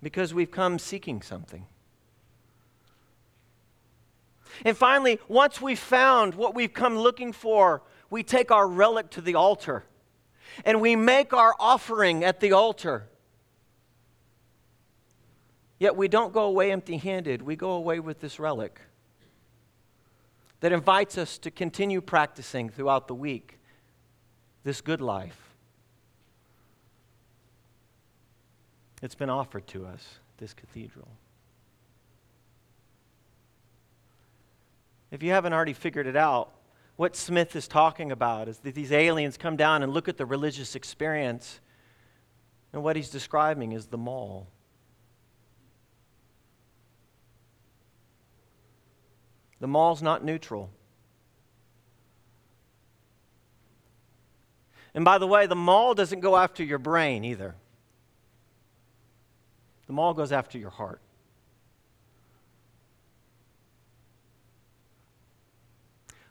because 0.04 0.34
we've 0.34 0.52
come 0.52 0.78
seeking 0.78 1.22
something. 1.22 1.66
And 4.66 4.78
finally, 4.78 5.20
once 5.28 5.62
we've 5.62 5.80
found 5.80 6.36
what 6.36 6.54
we've 6.54 6.74
come 6.74 6.98
looking 6.98 7.32
for, 7.32 7.82
we 8.14 8.22
take 8.22 8.52
our 8.52 8.68
relic 8.68 9.10
to 9.10 9.22
the 9.22 9.34
altar 9.34 9.84
and 10.66 10.80
we 10.80 10.96
make 10.96 11.34
our 11.34 11.56
offering 11.60 12.24
at 12.24 12.40
the 12.40 12.52
altar. 12.52 13.10
Yet 15.80 15.96
we 15.96 16.08
don't 16.08 16.32
go 16.32 16.44
away 16.44 16.72
empty 16.72 16.98
handed, 16.98 17.42
we 17.42 17.56
go 17.56 17.72
away 17.72 18.00
with 18.00 18.22
this 18.22 18.40
relic 18.40 18.80
that 20.60 20.72
invites 20.72 21.18
us 21.18 21.40
to 21.40 21.50
continue 21.50 22.02
practicing 22.02 22.70
throughout 22.70 23.08
the 23.08 23.16
week 23.16 23.60
this 24.64 24.80
good 24.80 25.02
life. 25.02 25.56
It's 29.02 29.16
been 29.16 29.32
offered 29.32 29.66
to 29.70 29.88
us, 29.88 30.20
this 30.38 30.54
cathedral. 30.54 31.10
If 35.10 35.24
you 35.24 35.32
haven't 35.32 35.54
already 35.54 35.74
figured 35.74 36.06
it 36.06 36.16
out, 36.16 36.52
what 36.96 37.16
Smith 37.16 37.56
is 37.56 37.68
talking 37.68 38.12
about 38.12 38.48
is 38.48 38.60
that 38.60 38.76
these 38.76 38.92
aliens 38.92 39.38
come 39.38 39.56
down 39.56 39.84
and 39.84 39.92
look 39.94 40.08
at 40.08 40.18
the 40.18 40.26
religious 40.26 40.76
experience, 40.76 41.60
and 42.72 42.84
what 42.84 42.96
he's 42.96 43.10
describing 43.10 43.72
is 43.72 43.88
the 43.88 43.98
mall. 43.98 44.48
The 49.60 49.68
mall's 49.68 50.02
not 50.02 50.24
neutral. 50.24 50.70
And 54.94 55.04
by 55.04 55.18
the 55.18 55.28
way, 55.28 55.48
the 55.48 55.56
mall 55.56 55.96
doesn't 55.96 56.20
go 56.20 56.36
after 56.36 56.64
your 56.64 56.78
brain 56.78 57.24
either. 57.24 57.56
The 59.88 59.94
mall 59.94 60.14
goes 60.14 60.32
after 60.32 60.58
your 60.58 60.70
heart. 60.70 61.02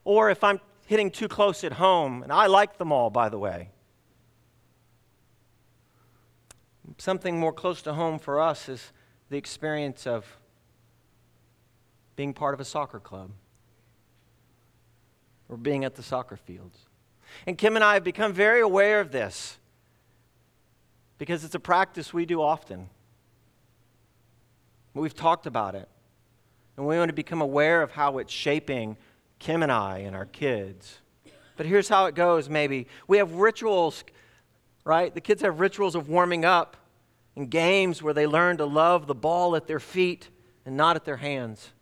Or 0.04 0.30
if 0.30 0.42
I'm 0.42 0.60
hitting 0.86 1.10
too 1.10 1.28
close 1.28 1.64
at 1.64 1.74
home, 1.74 2.22
and 2.22 2.32
I 2.32 2.46
like 2.46 2.78
them 2.78 2.92
all, 2.92 3.10
by 3.10 3.28
the 3.28 3.38
way. 3.38 3.70
Something 6.98 7.38
more 7.38 7.52
close 7.52 7.82
to 7.82 7.94
home 7.94 8.18
for 8.18 8.40
us 8.40 8.68
is 8.68 8.92
the 9.30 9.36
experience 9.36 10.06
of 10.06 10.26
being 12.16 12.34
part 12.34 12.54
of 12.54 12.60
a 12.60 12.64
soccer 12.64 13.00
club 13.00 13.30
or 15.48 15.56
being 15.56 15.84
at 15.84 15.94
the 15.94 16.02
soccer 16.02 16.36
fields. 16.36 16.78
And 17.46 17.56
Kim 17.56 17.76
and 17.76 17.84
I 17.84 17.94
have 17.94 18.04
become 18.04 18.32
very 18.32 18.60
aware 18.60 19.00
of 19.00 19.12
this 19.12 19.58
because 21.18 21.44
it's 21.44 21.54
a 21.54 21.60
practice 21.60 22.12
we 22.12 22.26
do 22.26 22.42
often. 22.42 22.88
We've 24.94 25.14
talked 25.14 25.46
about 25.46 25.74
it. 25.74 25.88
And 26.76 26.86
we 26.86 26.98
want 26.98 27.08
to 27.10 27.14
become 27.14 27.40
aware 27.40 27.82
of 27.82 27.92
how 27.92 28.18
it's 28.18 28.32
shaping 28.32 28.96
Kim 29.42 29.62
and 29.62 29.70
I 29.72 29.98
and 29.98 30.16
our 30.16 30.24
kids. 30.24 31.00
But 31.57 31.66
here's 31.66 31.88
how 31.88 32.07
it 32.07 32.14
goes 32.14 32.48
maybe. 32.48 32.87
We 33.07 33.18
have 33.18 33.35
rituals, 33.35 34.05
right? 34.85 35.14
The 35.14 35.20
kids 35.20 35.42
have 35.42 35.61
rituals 35.61 35.94
of 35.94 36.09
warming 36.09 36.44
up 36.44 36.76
and 37.37 37.50
games 37.50 38.02
where 38.02 38.14
they 38.14 38.26
learn 38.26 38.57
to 38.59 38.64
love 38.64 39.07
the 39.07 39.14
ball 39.14 39.57
at 39.57 39.66
their 39.66 39.81
feet 39.81 40.28
and 40.64 40.76
not 40.76 40.96
at 40.96 41.05
their 41.05 41.16
hands. 41.16 41.72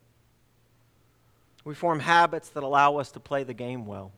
We 1.64 1.74
form 1.74 2.00
habits 2.00 2.48
that 2.50 2.62
allow 2.62 2.96
us 2.96 3.12
to 3.12 3.20
play 3.20 3.44
the 3.44 3.54
game 3.54 3.86
well. 3.86 4.12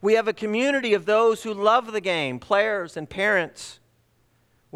We 0.00 0.14
have 0.14 0.28
a 0.28 0.32
community 0.32 0.94
of 0.94 1.04
those 1.04 1.42
who 1.42 1.52
love 1.52 1.92
the 1.92 2.00
game, 2.00 2.38
players 2.38 2.96
and 2.96 3.08
parents 3.08 3.80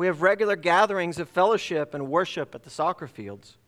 we 0.01 0.07
have 0.07 0.23
regular 0.23 0.57
gatherings 0.57 1.19
of 1.19 1.29
fellowship 1.29 1.93
and 1.93 2.09
worship 2.09 2.55
at 2.55 2.63
the 2.63 2.71
soccer 2.71 3.07
fields. 3.07 3.59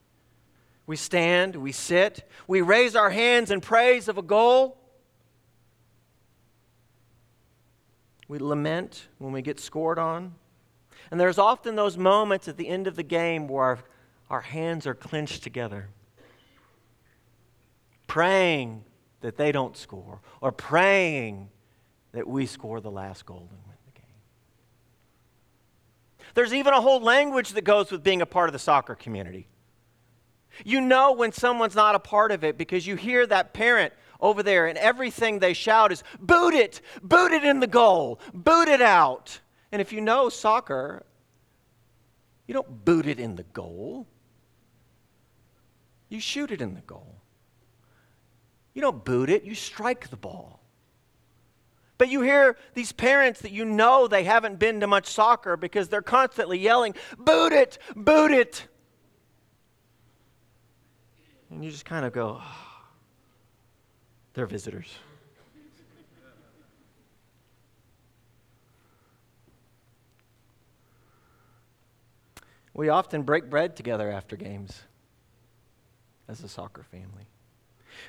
We 0.85 0.95
stand, 0.95 1.55
we 1.55 1.71
sit, 1.71 2.27
we 2.47 2.61
raise 2.61 2.95
our 2.95 3.09
hands 3.09 3.51
in 3.51 3.61
praise 3.61 4.07
of 4.07 4.17
a 4.17 4.21
goal. 4.21 4.77
We 8.27 8.39
lament 8.39 9.07
when 9.17 9.31
we 9.31 9.41
get 9.41 9.59
scored 9.59 9.97
on. 9.97 10.35
And 11.09 11.19
there's 11.19 11.37
often 11.37 11.75
those 11.75 11.97
moments 11.97 12.47
at 12.47 12.57
the 12.57 12.67
end 12.67 12.87
of 12.87 12.95
the 12.95 13.03
game 13.03 13.47
where 13.47 13.63
our, 13.63 13.79
our 14.29 14.41
hands 14.41 14.87
are 14.87 14.95
clenched 14.95 15.43
together, 15.43 15.89
praying 18.07 18.83
that 19.21 19.37
they 19.37 19.51
don't 19.51 19.77
score, 19.77 20.19
or 20.41 20.51
praying 20.51 21.49
that 22.11 22.27
we 22.27 22.45
score 22.45 22.81
the 22.81 22.91
last 22.91 23.25
goal. 23.25 23.47
And 23.49 23.59
win 23.67 23.77
the 23.85 23.99
game. 23.99 24.09
There's 26.33 26.53
even 26.53 26.73
a 26.73 26.81
whole 26.81 26.99
language 26.99 27.51
that 27.51 27.63
goes 27.63 27.89
with 27.91 28.03
being 28.03 28.21
a 28.21 28.25
part 28.25 28.49
of 28.49 28.53
the 28.53 28.59
soccer 28.59 28.95
community. 28.95 29.47
You 30.63 30.81
know 30.81 31.13
when 31.13 31.31
someone's 31.31 31.75
not 31.75 31.95
a 31.95 31.99
part 31.99 32.31
of 32.31 32.43
it 32.43 32.57
because 32.57 32.85
you 32.85 32.95
hear 32.95 33.25
that 33.27 33.53
parent 33.53 33.93
over 34.19 34.41
there 34.41 34.67
and 34.67 34.77
everything 34.77 35.39
they 35.39 35.53
shout 35.53 35.91
is 35.91 36.03
boot 36.19 36.53
it, 36.53 36.81
boot 37.01 37.31
it 37.31 37.43
in 37.43 37.59
the 37.59 37.67
goal, 37.67 38.19
boot 38.33 38.67
it 38.67 38.81
out. 38.81 39.39
And 39.71 39.81
if 39.81 39.91
you 39.91 40.01
know 40.01 40.29
soccer, 40.29 41.05
you 42.47 42.53
don't 42.53 42.85
boot 42.85 43.05
it 43.05 43.19
in 43.19 43.35
the 43.35 43.43
goal, 43.43 44.07
you 46.09 46.19
shoot 46.19 46.51
it 46.51 46.61
in 46.61 46.75
the 46.75 46.81
goal. 46.81 47.15
You 48.73 48.81
don't 48.81 49.03
boot 49.03 49.29
it, 49.29 49.43
you 49.43 49.55
strike 49.55 50.09
the 50.09 50.17
ball. 50.17 50.61
But 51.97 52.09
you 52.09 52.21
hear 52.21 52.57
these 52.73 52.91
parents 52.91 53.41
that 53.41 53.51
you 53.51 53.65
know 53.65 54.07
they 54.07 54.23
haven't 54.23 54.59
been 54.59 54.79
to 54.79 54.87
much 54.87 55.07
soccer 55.07 55.55
because 55.55 55.89
they're 55.89 56.01
constantly 56.01 56.57
yelling, 56.59 56.95
boot 57.17 57.53
it, 57.53 57.77
boot 57.95 58.31
it. 58.31 58.67
And 61.53 61.63
you 61.63 61.69
just 61.69 61.85
kind 61.85 62.03
of 62.03 62.11
go, 62.13 62.39
oh, 62.41 62.55
they're 64.33 64.47
visitors. 64.47 64.91
We 72.73 72.89
often 72.89 73.21
break 73.21 73.51
bread 73.51 73.75
together 73.75 74.09
after 74.09 74.35
games 74.35 74.81
as 76.27 76.43
a 76.43 76.47
soccer 76.47 76.81
family. 76.81 77.27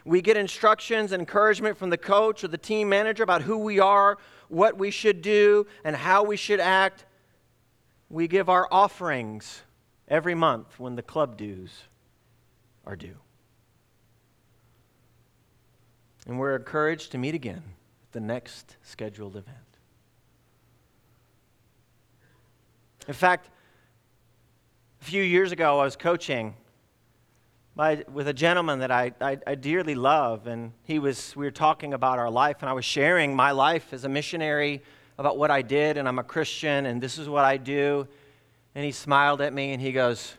We 0.07 0.23
get 0.23 0.39
instructions 0.39 1.13
and 1.13 1.21
encouragement 1.21 1.77
from 1.77 1.91
the 1.91 1.99
coach 1.99 2.45
or 2.45 2.49
the 2.49 2.57
team 2.57 2.89
manager 2.89 3.23
about 3.23 3.43
who 3.43 3.59
we 3.59 3.79
are, 3.79 4.17
what 4.49 4.79
we 4.79 4.91
should 4.91 5.21
do, 5.21 5.67
and 5.85 5.95
how 5.95 6.25
we 6.25 6.39
should 6.39 6.61
act. 6.61 7.05
We 8.09 8.27
give 8.27 8.49
our 8.49 8.67
offerings 8.71 9.61
every 10.09 10.35
month 10.35 10.81
when 10.81 10.97
the 10.97 11.03
club 11.03 11.37
dues 11.37 11.83
are 12.87 12.97
due. 12.97 13.17
And 16.27 16.39
we're 16.39 16.57
encouraged 16.57 17.13
to 17.13 17.19
meet 17.19 17.35
again 17.35 17.63
at 18.03 18.13
the 18.13 18.21
next 18.21 18.77
scheduled 18.83 19.37
event. 19.37 19.59
In 23.07 23.15
fact, 23.15 23.51
a 25.03 25.05
few 25.05 25.23
years 25.23 25.53
ago, 25.53 25.81
I 25.81 25.85
was 25.85 25.97
coaching 25.97 26.55
by, 27.77 28.05
with 28.11 28.29
a 28.29 28.33
gentleman 28.33 28.79
that 28.79 28.91
I, 28.91 29.13
I, 29.21 29.39
I, 29.47 29.55
dearly 29.57 29.95
love, 29.95 30.47
and 30.47 30.73
he 30.85 30.99
was, 30.99 31.35
we 31.37 31.45
were 31.45 31.51
talking 31.51 31.93
about 31.93 32.19
our 32.19 32.31
life, 32.31 32.59
and 32.61 32.71
I 32.71 32.73
was 32.73 32.85
sharing 32.85 33.35
my 33.35 33.51
life 33.51 33.93
as 33.93 34.05
a 34.05 34.09
missionary 34.09 34.83
about 35.19 35.37
what 35.37 35.51
I 35.51 35.61
did, 35.61 35.97
and 35.97 36.09
I'm 36.09 36.19
a 36.19 36.25
Christian, 36.25 36.87
and 36.87 37.03
this 37.03 37.19
is 37.19 37.29
what 37.29 37.45
I 37.45 37.57
do. 37.57 38.07
And 38.75 38.85
he 38.85 38.93
smiled 38.93 39.41
at 39.41 39.53
me, 39.53 39.73
and 39.73 39.83
he 39.83 39.93
goes, 39.93 40.35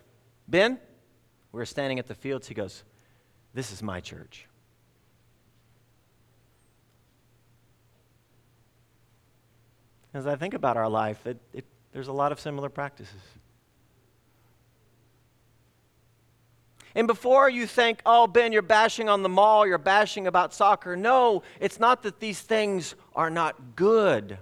Ben, 0.47 0.79
we 1.51 1.57
were 1.57 1.65
standing 1.65 1.99
at 1.99 2.07
the 2.07 2.15
fields, 2.15 2.47
he 2.47 2.53
goes, 2.53 2.83
This 3.53 3.71
is 3.71 3.83
my 3.83 3.99
church. 3.99 4.47
As 10.15 10.25
I 10.25 10.37
think 10.37 10.53
about 10.53 10.77
our 10.77 10.87
life, 10.87 11.27
it, 11.27 11.37
it, 11.53 11.65
there's 11.91 12.07
a 12.07 12.13
lot 12.13 12.31
of 12.31 12.39
similar 12.39 12.69
practices. 12.69 13.19
And 16.95 17.05
before 17.05 17.49
you 17.49 17.67
think, 17.67 18.01
oh, 18.05 18.25
Ben, 18.25 18.53
you're 18.53 18.61
bashing 18.61 19.09
on 19.09 19.23
the 19.23 19.29
mall, 19.29 19.67
you're 19.67 19.77
bashing 19.77 20.25
about 20.25 20.53
soccer, 20.53 20.95
no, 20.95 21.43
it's 21.59 21.81
not 21.81 22.03
that 22.03 22.21
these 22.21 22.39
things 22.39 22.95
are 23.13 23.29
not 23.29 23.75
good. 23.75 24.37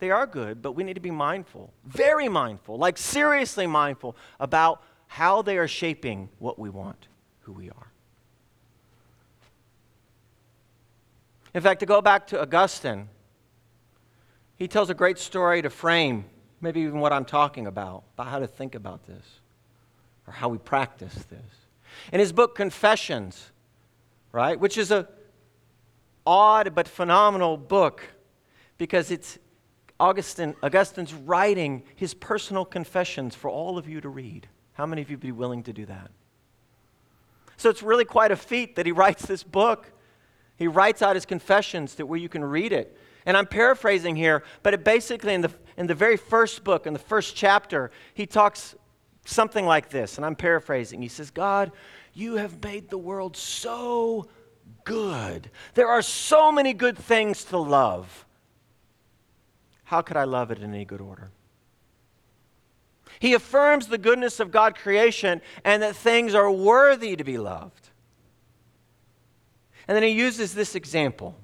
They 0.00 0.10
are 0.10 0.26
good, 0.26 0.60
but 0.60 0.72
we 0.72 0.82
need 0.82 0.94
to 0.94 1.00
be 1.00 1.12
mindful, 1.12 1.72
very 1.86 2.28
mindful, 2.28 2.76
like 2.76 2.98
seriously 2.98 3.68
mindful 3.68 4.16
about 4.40 4.82
how 5.06 5.42
they 5.42 5.58
are 5.58 5.68
shaping 5.68 6.28
what 6.40 6.58
we 6.58 6.70
want, 6.70 7.06
who 7.42 7.52
we 7.52 7.70
are. 7.70 7.92
In 11.54 11.62
fact, 11.62 11.78
to 11.78 11.86
go 11.86 12.02
back 12.02 12.26
to 12.26 12.42
Augustine, 12.42 13.08
he 14.56 14.68
tells 14.68 14.90
a 14.90 14.94
great 14.94 15.18
story 15.18 15.62
to 15.62 15.70
frame 15.70 16.24
maybe 16.60 16.80
even 16.80 16.98
what 16.98 17.12
I'm 17.12 17.24
talking 17.24 17.66
about, 17.66 18.04
about 18.14 18.28
how 18.28 18.38
to 18.38 18.46
think 18.46 18.74
about 18.74 19.06
this 19.06 19.24
or 20.26 20.32
how 20.32 20.48
we 20.48 20.58
practice 20.58 21.14
this. 21.28 21.40
In 22.12 22.20
his 22.20 22.32
book 22.32 22.54
Confessions, 22.54 23.52
right, 24.32 24.58
which 24.58 24.78
is 24.78 24.90
a 24.90 25.06
odd 26.26 26.74
but 26.74 26.88
phenomenal 26.88 27.56
book 27.56 28.02
because 28.78 29.10
it's 29.10 29.38
Augustine, 30.00 30.54
Augustine's 30.62 31.14
writing 31.14 31.82
his 31.94 32.14
personal 32.14 32.64
confessions 32.64 33.34
for 33.34 33.48
all 33.50 33.78
of 33.78 33.88
you 33.88 34.00
to 34.00 34.08
read. 34.08 34.48
How 34.72 34.86
many 34.86 35.02
of 35.02 35.10
you 35.10 35.16
would 35.16 35.22
be 35.22 35.32
willing 35.32 35.62
to 35.64 35.72
do 35.72 35.86
that? 35.86 36.10
So 37.56 37.70
it's 37.70 37.82
really 37.82 38.04
quite 38.04 38.32
a 38.32 38.36
feat 38.36 38.76
that 38.76 38.86
he 38.86 38.92
writes 38.92 39.26
this 39.26 39.44
book. 39.44 39.92
He 40.56 40.66
writes 40.66 41.02
out 41.02 41.14
his 41.14 41.26
confessions 41.26 41.94
that 41.96 42.06
where 42.06 42.18
you 42.18 42.28
can 42.28 42.44
read 42.44 42.72
it. 42.72 42.98
And 43.26 43.36
I'm 43.36 43.46
paraphrasing 43.46 44.16
here, 44.16 44.44
but 44.62 44.74
it 44.74 44.84
basically 44.84 45.34
in 45.34 45.40
the, 45.40 45.52
in 45.76 45.86
the 45.86 45.94
very 45.94 46.16
first 46.16 46.62
book, 46.62 46.86
in 46.86 46.92
the 46.92 46.98
first 46.98 47.34
chapter, 47.34 47.90
he 48.12 48.26
talks 48.26 48.74
something 49.24 49.64
like 49.64 49.88
this, 49.88 50.16
and 50.16 50.26
I'm 50.26 50.36
paraphrasing. 50.36 51.00
He 51.00 51.08
says, 51.08 51.30
God, 51.30 51.72
you 52.12 52.36
have 52.36 52.62
made 52.62 52.90
the 52.90 52.98
world 52.98 53.36
so 53.36 54.28
good. 54.84 55.50
There 55.74 55.88
are 55.88 56.02
so 56.02 56.52
many 56.52 56.74
good 56.74 56.98
things 56.98 57.44
to 57.46 57.58
love. 57.58 58.26
How 59.84 60.02
could 60.02 60.16
I 60.16 60.24
love 60.24 60.50
it 60.50 60.58
in 60.58 60.74
any 60.74 60.84
good 60.84 61.00
order? 61.00 61.30
He 63.18 63.34
affirms 63.34 63.86
the 63.86 63.98
goodness 63.98 64.40
of 64.40 64.50
God 64.50 64.74
creation 64.74 65.40
and 65.64 65.82
that 65.82 65.96
things 65.96 66.34
are 66.34 66.50
worthy 66.50 67.16
to 67.16 67.24
be 67.24 67.38
loved. 67.38 67.90
And 69.86 69.94
then 69.94 70.02
he 70.02 70.10
uses 70.10 70.54
this 70.54 70.74
example, 70.74 71.36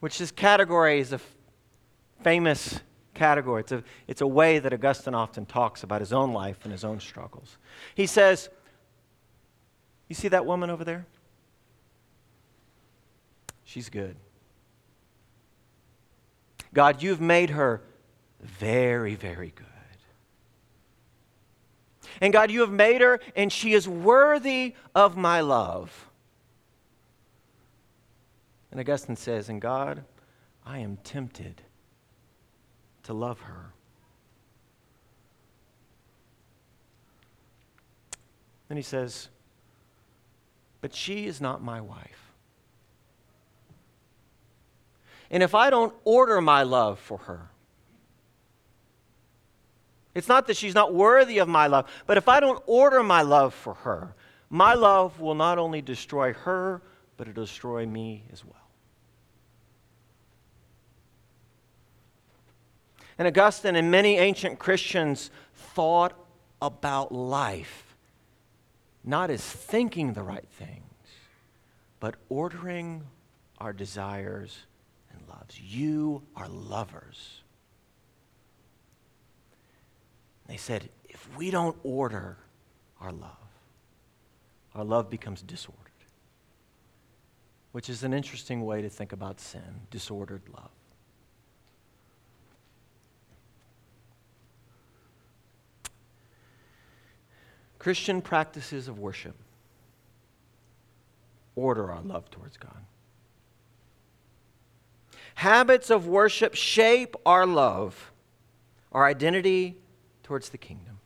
which 0.00 0.18
this 0.18 0.30
category 0.30 1.00
is 1.00 1.12
a 1.12 1.20
famous 2.22 2.80
category. 3.14 3.60
It's 3.60 3.72
a, 3.72 3.84
it's 4.06 4.20
a 4.20 4.26
way 4.26 4.58
that 4.58 4.72
Augustine 4.72 5.14
often 5.14 5.44
talks 5.44 5.82
about 5.82 6.00
his 6.00 6.12
own 6.12 6.32
life 6.32 6.58
and 6.62 6.72
his 6.72 6.84
own 6.84 7.00
struggles. 7.00 7.58
He 7.94 8.06
says, 8.06 8.48
You 10.08 10.14
see 10.14 10.28
that 10.28 10.46
woman 10.46 10.70
over 10.70 10.84
there? 10.84 11.06
She's 13.64 13.90
good. 13.90 14.16
God, 16.72 17.02
you've 17.02 17.20
made 17.20 17.50
her 17.50 17.82
very, 18.40 19.14
very 19.14 19.52
good. 19.54 19.66
And 22.20 22.32
God, 22.32 22.50
you 22.50 22.60
have 22.60 22.70
made 22.70 23.00
her, 23.00 23.20
and 23.36 23.52
she 23.52 23.74
is 23.74 23.88
worthy 23.88 24.74
of 24.94 25.16
my 25.16 25.40
love. 25.40 26.07
And 28.70 28.80
Augustine 28.80 29.16
says, 29.16 29.48
And 29.48 29.60
God, 29.60 30.04
I 30.64 30.78
am 30.78 30.98
tempted 31.04 31.62
to 33.04 33.14
love 33.14 33.40
her. 33.40 33.72
Then 38.68 38.76
he 38.76 38.82
says, 38.82 39.28
But 40.80 40.94
she 40.94 41.26
is 41.26 41.40
not 41.40 41.62
my 41.62 41.80
wife. 41.80 42.32
And 45.30 45.42
if 45.42 45.54
I 45.54 45.70
don't 45.70 45.94
order 46.04 46.40
my 46.40 46.62
love 46.62 46.98
for 46.98 47.18
her, 47.18 47.50
it's 50.14 50.28
not 50.28 50.46
that 50.46 50.56
she's 50.56 50.74
not 50.74 50.94
worthy 50.94 51.38
of 51.38 51.48
my 51.48 51.66
love, 51.66 51.88
but 52.06 52.16
if 52.16 52.28
I 52.28 52.40
don't 52.40 52.62
order 52.66 53.02
my 53.02 53.22
love 53.22 53.54
for 53.54 53.74
her, 53.74 54.14
my 54.50 54.74
love 54.74 55.20
will 55.20 55.34
not 55.34 55.58
only 55.58 55.82
destroy 55.82 56.32
her, 56.32 56.82
but 57.18 57.28
it'll 57.28 57.44
destroy 57.44 57.84
me 57.84 58.24
as 58.32 58.42
well. 58.42 58.54
And 63.18 63.28
Augustine 63.28 63.76
and 63.76 63.90
many 63.90 64.16
ancient 64.16 64.58
Christians 64.58 65.30
thought 65.52 66.14
about 66.62 67.12
life 67.12 67.84
not 69.08 69.30
as 69.30 69.42
thinking 69.42 70.12
the 70.12 70.22
right 70.22 70.46
things, 70.58 70.82
but 71.98 72.14
ordering 72.28 73.02
our 73.58 73.72
desires 73.72 74.66
and 75.10 75.20
loves. 75.28 75.58
You 75.58 76.22
are 76.36 76.46
lovers. 76.46 77.40
They 80.46 80.58
said, 80.58 80.90
if 81.08 81.26
we 81.38 81.50
don't 81.50 81.76
order 81.82 82.36
our 83.00 83.12
love, 83.12 83.30
our 84.74 84.84
love 84.84 85.08
becomes 85.08 85.40
disordered, 85.40 85.87
which 87.78 87.88
is 87.88 88.02
an 88.02 88.12
interesting 88.12 88.66
way 88.66 88.82
to 88.82 88.88
think 88.88 89.12
about 89.12 89.38
sin 89.38 89.62
disordered 89.88 90.42
love. 90.52 90.72
Christian 97.78 98.20
practices 98.20 98.88
of 98.88 98.98
worship 98.98 99.36
order 101.54 101.92
our 101.92 102.02
love 102.02 102.28
towards 102.32 102.56
God. 102.56 102.84
Habits 105.36 105.88
of 105.88 106.08
worship 106.08 106.56
shape 106.56 107.14
our 107.24 107.46
love, 107.46 108.10
our 108.90 109.06
identity 109.06 109.76
towards 110.24 110.48
the 110.48 110.58
kingdom. 110.58 110.97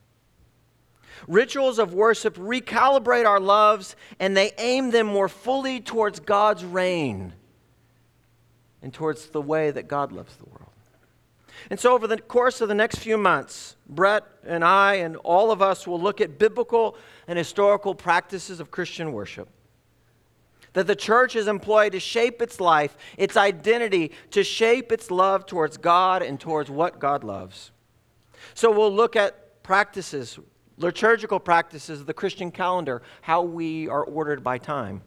Rituals 1.27 1.79
of 1.79 1.93
worship 1.93 2.35
recalibrate 2.35 3.25
our 3.25 3.39
loves 3.39 3.95
and 4.19 4.35
they 4.35 4.51
aim 4.57 4.91
them 4.91 5.07
more 5.07 5.29
fully 5.29 5.79
towards 5.79 6.19
God's 6.19 6.63
reign 6.65 7.33
and 8.81 8.93
towards 8.93 9.27
the 9.27 9.41
way 9.41 9.71
that 9.71 9.87
God 9.87 10.11
loves 10.11 10.35
the 10.35 10.45
world. 10.45 10.59
And 11.69 11.79
so, 11.79 11.93
over 11.93 12.07
the 12.07 12.17
course 12.17 12.59
of 12.59 12.67
the 12.67 12.75
next 12.75 12.97
few 12.97 13.17
months, 13.17 13.77
Brett 13.87 14.23
and 14.45 14.65
I 14.65 14.95
and 14.95 15.15
all 15.17 15.51
of 15.51 15.61
us 15.61 15.87
will 15.87 15.99
look 15.99 16.19
at 16.19 16.37
biblical 16.37 16.97
and 17.27 17.37
historical 17.37 17.95
practices 17.95 18.59
of 18.59 18.69
Christian 18.69 19.13
worship 19.13 19.47
that 20.73 20.87
the 20.87 20.95
church 20.95 21.35
is 21.35 21.47
employed 21.47 21.93
to 21.93 21.99
shape 21.99 22.41
its 22.41 22.59
life, 22.59 22.97
its 23.17 23.37
identity, 23.37 24.11
to 24.31 24.43
shape 24.43 24.91
its 24.91 25.09
love 25.09 25.45
towards 25.45 25.77
God 25.77 26.21
and 26.21 26.39
towards 26.39 26.69
what 26.69 26.99
God 26.99 27.23
loves. 27.23 27.71
So 28.53 28.71
we'll 28.71 28.93
look 28.93 29.15
at 29.15 29.63
practices, 29.63 30.37
liturgical 30.77 31.39
practices 31.39 31.99
of 31.99 32.05
the 32.05 32.13
Christian 32.13 32.51
calendar, 32.51 33.01
how 33.21 33.41
we 33.41 33.87
are 33.87 34.03
ordered 34.03 34.43
by 34.43 34.57
time. 34.57 35.01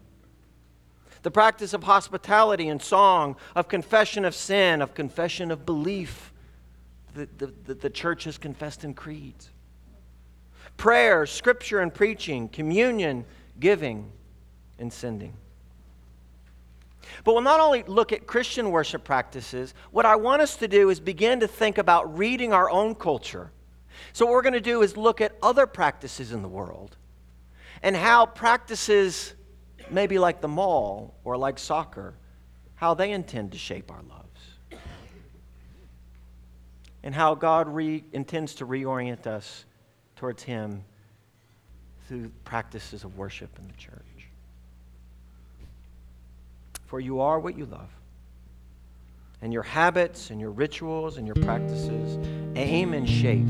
The 1.22 1.30
practice 1.30 1.74
of 1.74 1.82
hospitality 1.82 2.68
and 2.68 2.80
song, 2.80 3.36
of 3.54 3.68
confession 3.68 4.24
of 4.24 4.34
sin, 4.34 4.80
of 4.80 4.94
confession 4.94 5.50
of 5.50 5.66
belief 5.66 6.32
that 7.14 7.38
the, 7.38 7.52
the, 7.64 7.74
the 7.74 7.90
church 7.90 8.24
has 8.24 8.38
confessed 8.38 8.84
in 8.84 8.94
creeds. 8.94 9.50
Prayer, 10.76 11.26
scripture 11.26 11.80
and 11.80 11.92
preaching, 11.92 12.48
communion, 12.48 13.24
giving, 13.58 14.12
and 14.78 14.92
sending. 14.92 15.32
But 17.24 17.32
we'll 17.32 17.42
not 17.42 17.60
only 17.60 17.82
look 17.84 18.12
at 18.12 18.26
Christian 18.26 18.70
worship 18.70 19.02
practices, 19.02 19.74
what 19.90 20.06
I 20.06 20.16
want 20.16 20.42
us 20.42 20.56
to 20.56 20.68
do 20.68 20.90
is 20.90 21.00
begin 21.00 21.40
to 21.40 21.48
think 21.48 21.78
about 21.78 22.16
reading 22.18 22.52
our 22.52 22.70
own 22.70 22.94
culture. 22.94 23.50
So, 24.12 24.26
what 24.26 24.32
we're 24.32 24.42
going 24.42 24.54
to 24.54 24.60
do 24.60 24.82
is 24.82 24.96
look 24.96 25.20
at 25.20 25.36
other 25.42 25.66
practices 25.66 26.32
in 26.32 26.42
the 26.42 26.48
world 26.48 26.96
and 27.82 27.96
how 27.96 28.26
practices, 28.26 29.34
maybe 29.90 30.18
like 30.18 30.40
the 30.40 30.48
mall 30.48 31.14
or 31.24 31.36
like 31.36 31.58
soccer, 31.58 32.14
how 32.74 32.94
they 32.94 33.12
intend 33.12 33.52
to 33.52 33.58
shape 33.58 33.90
our 33.90 34.02
loves. 34.08 34.82
And 37.02 37.14
how 37.14 37.34
God 37.36 37.68
re- 37.68 38.04
intends 38.12 38.56
to 38.56 38.66
reorient 38.66 39.26
us 39.26 39.64
towards 40.16 40.42
Him 40.42 40.84
through 42.08 42.30
practices 42.44 43.04
of 43.04 43.16
worship 43.16 43.50
in 43.58 43.66
the 43.68 43.74
church 43.74 44.16
for 46.86 47.00
you 47.00 47.20
are 47.20 47.38
what 47.38 47.58
you 47.58 47.66
love. 47.66 47.90
And 49.42 49.52
your 49.52 49.64
habits 49.64 50.30
and 50.30 50.40
your 50.40 50.50
rituals 50.50 51.18
and 51.18 51.26
your 51.26 51.36
practices 51.36 52.18
aim 52.56 52.94
and 52.94 53.08
shape 53.08 53.46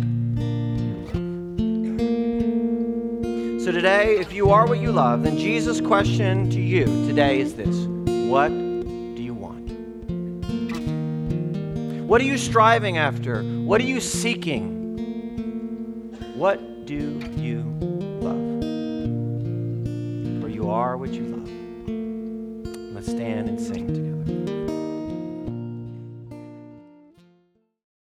So 3.66 3.72
today, 3.72 4.16
if 4.20 4.32
you 4.32 4.50
are 4.50 4.64
what 4.64 4.78
you 4.78 4.92
love, 4.92 5.24
then 5.24 5.36
Jesus' 5.36 5.80
question 5.80 6.48
to 6.50 6.60
you 6.60 6.84
today 7.08 7.40
is 7.40 7.54
this 7.54 7.74
What 8.30 8.50
do 8.50 9.20
you 9.20 9.34
want? 9.34 9.72
What 12.06 12.20
are 12.20 12.24
you 12.24 12.38
striving 12.38 12.96
after? 12.96 13.42
What 13.42 13.80
are 13.80 13.84
you 13.84 14.00
seeking? 14.00 14.70
What 16.36 16.86
do 16.86 17.18
you 17.34 17.64
love? 18.20 18.62
For 20.40 20.48
you 20.48 20.70
are 20.70 20.96
what 20.96 21.10
you 21.10 21.24
love 21.24 21.50
Let's 22.94 23.08
stand 23.08 23.48
and 23.48 23.60
sing. 23.60 23.86